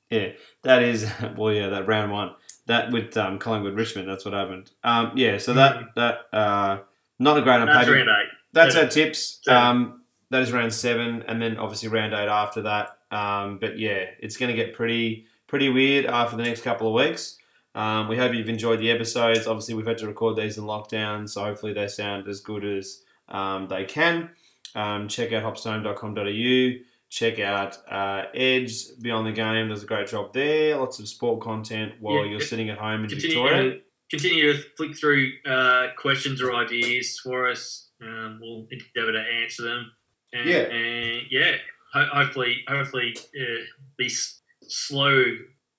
thirty-six. 0.09 0.41
that 0.63 0.83
is 0.83 1.09
well, 1.37 1.53
yeah, 1.53 1.69
that 1.69 1.87
round 1.87 2.11
one. 2.11 2.31
That 2.67 2.91
with 2.91 3.15
um, 3.17 3.37
Collingwood 3.37 3.75
Richmond, 3.75 4.09
that's 4.09 4.25
what 4.25 4.33
happened. 4.33 4.71
Um, 4.83 5.11
yeah, 5.15 5.37
so 5.37 5.53
that 5.53 5.93
that 5.95 6.19
uh, 6.33 6.79
not 7.19 7.37
a 7.37 7.41
great 7.41 7.59
on 7.61 7.67
That's 7.67 7.85
paper. 7.85 7.97
round 7.97 8.09
eight. 8.09 8.29
That's 8.53 8.75
our 8.75 8.87
tips. 8.87 9.41
Um, 9.47 10.01
that 10.31 10.41
is 10.41 10.51
round 10.51 10.73
seven, 10.73 11.23
and 11.27 11.41
then 11.41 11.57
obviously 11.57 11.89
round 11.89 12.13
eight 12.13 12.27
after 12.27 12.63
that. 12.63 12.97
Um, 13.11 13.59
but 13.59 13.77
yeah, 13.77 14.05
it's 14.19 14.37
going 14.37 14.49
to 14.49 14.55
get 14.55 14.73
pretty 14.73 15.27
pretty 15.47 15.69
weird 15.69 16.05
after 16.05 16.35
the 16.35 16.43
next 16.43 16.61
couple 16.61 16.87
of 16.87 16.93
weeks. 17.05 17.37
Um, 17.75 18.07
we 18.07 18.17
hope 18.17 18.33
you've 18.33 18.49
enjoyed 18.49 18.79
the 18.79 18.89
episodes. 18.89 19.47
Obviously, 19.47 19.75
we've 19.75 19.85
had 19.85 19.97
to 19.99 20.07
record 20.07 20.37
these 20.37 20.57
in 20.57 20.63
lockdown, 20.63 21.29
so 21.29 21.43
hopefully 21.43 21.73
they 21.73 21.87
sound 21.87 22.27
as 22.27 22.39
good 22.39 22.63
as 22.65 23.03
um, 23.29 23.67
they 23.67 23.83
can. 23.83 24.29
Um, 24.75 25.07
check 25.07 25.33
out 25.33 25.43
hopstohome.com.au. 25.43 26.85
Check 27.09 27.39
out 27.39 27.77
uh, 27.89 28.23
Edge 28.33 28.73
Beyond 29.01 29.27
the 29.27 29.31
Game 29.31 29.69
does 29.69 29.83
a 29.83 29.85
great 29.85 30.07
job 30.07 30.33
there. 30.33 30.75
Lots 30.77 30.99
of 30.99 31.07
sport 31.07 31.41
content 31.41 31.93
while 31.99 32.23
Yeah, 32.25 32.31
you're 32.31 32.39
sitting 32.41 32.69
at 32.69 32.77
home 32.77 33.03
in 33.03 33.09
Continue 33.09 33.37
Victoria. 33.41 33.63
to, 33.73 33.79
continue 34.09 34.53
to 34.53 34.59
flick 34.75 34.97
through 34.97 35.31
uh, 35.45 35.87
questions 35.97 36.41
or 36.41 36.53
ideas 36.55 37.19
for 37.23 37.49
us. 37.49 37.89
Um, 38.01 38.39
we'll 38.41 38.67
endeavour 38.69 39.13
to 39.13 39.19
answer 39.41 39.63
them. 39.63 39.91
And, 40.33 40.49
Yeah. 40.49 40.57
and 40.63 41.21
yeah. 41.29 41.55
Ho- 41.93 42.09
hopefully, 42.11 42.57
hopefully, 42.67 43.15
uh, 43.39 43.63
this 43.97 44.41
slow 44.63 45.23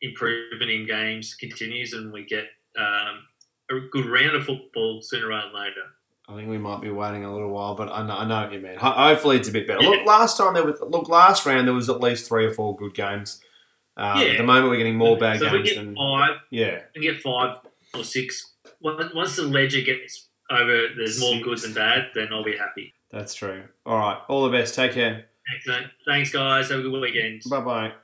improvement 0.00 0.71
in 0.71 0.87
games 0.87 1.35
continues, 1.35 1.92
and 1.92 2.11
we 2.12 2.25
get 2.25 2.45
um, 2.78 3.25
a 3.71 3.80
good 3.92 4.06
round 4.06 4.35
of 4.37 4.45
football 4.45 5.00
sooner 5.02 5.28
rather 5.28 5.49
than 5.52 5.61
later. 5.61 5.83
I 6.28 6.35
think 6.35 6.49
we 6.49 6.59
might 6.59 6.80
be 6.80 6.90
waiting 6.90 7.25
a 7.25 7.33
little 7.33 7.50
while, 7.50 7.75
but 7.76 7.88
I 7.88 8.04
know, 8.04 8.14
I 8.16 8.25
know 8.26 8.42
what 8.42 8.52
you 8.52 8.59
mean. 8.61 8.76
Ho- 8.78 8.90
Hopefully, 8.90 9.37
it's 9.37 9.49
a 9.49 9.52
bit 9.52 9.66
better. 9.68 9.80
Look, 9.80 10.04
last 10.06 10.37
time 10.37 10.54
there 10.54 10.64
was 10.64 10.80
look 10.80 11.09
last 11.09 11.47
round 11.47 11.68
there 11.68 11.75
was 11.75 11.88
at 11.88 12.00
least 12.00 12.26
three 12.28 12.45
or 12.47 12.52
four 12.52 12.76
good 12.76 12.95
games. 12.95 13.40
Um, 13.97 14.18
Yeah. 14.21 14.26
At 14.28 14.37
the 14.38 14.42
moment, 14.42 14.71
we're 14.71 14.76
getting 14.76 14.97
more 14.97 15.16
bad 15.16 15.38
so 15.38 15.49
games 15.50 15.68
get 15.71 15.76
than 15.76 15.95
five, 15.95 16.37
yeah. 16.50 16.80
We 16.97 17.02
get 17.02 17.21
five 17.21 17.59
or 17.95 18.02
six. 18.04 18.54
Once 18.80 19.14
once 19.14 19.37
the 19.37 19.42
ledger 19.42 19.80
gets 19.83 20.28
over, 20.50 20.88
there's 20.97 21.21
more 21.21 21.40
good 21.40 21.59
than 21.59 21.73
bad. 21.75 22.09
Then 22.14 22.28
I'll 22.33 22.45
be 22.45 22.56
happy. 22.56 22.92
That's 23.12 23.33
true. 23.35 23.62
All 23.87 23.97
right, 23.97 24.18
all 24.28 24.45
the 24.45 24.50
best. 24.50 24.75
Take 24.75 24.92
care. 24.92 25.26
Excellent. 25.56 25.87
Thanks, 26.04 26.30
guys. 26.33 26.71
Have 26.71 26.80
a 26.80 26.83
good 26.83 27.00
weekend. 27.00 27.42
Bye 27.49 27.61
bye. 27.61 27.92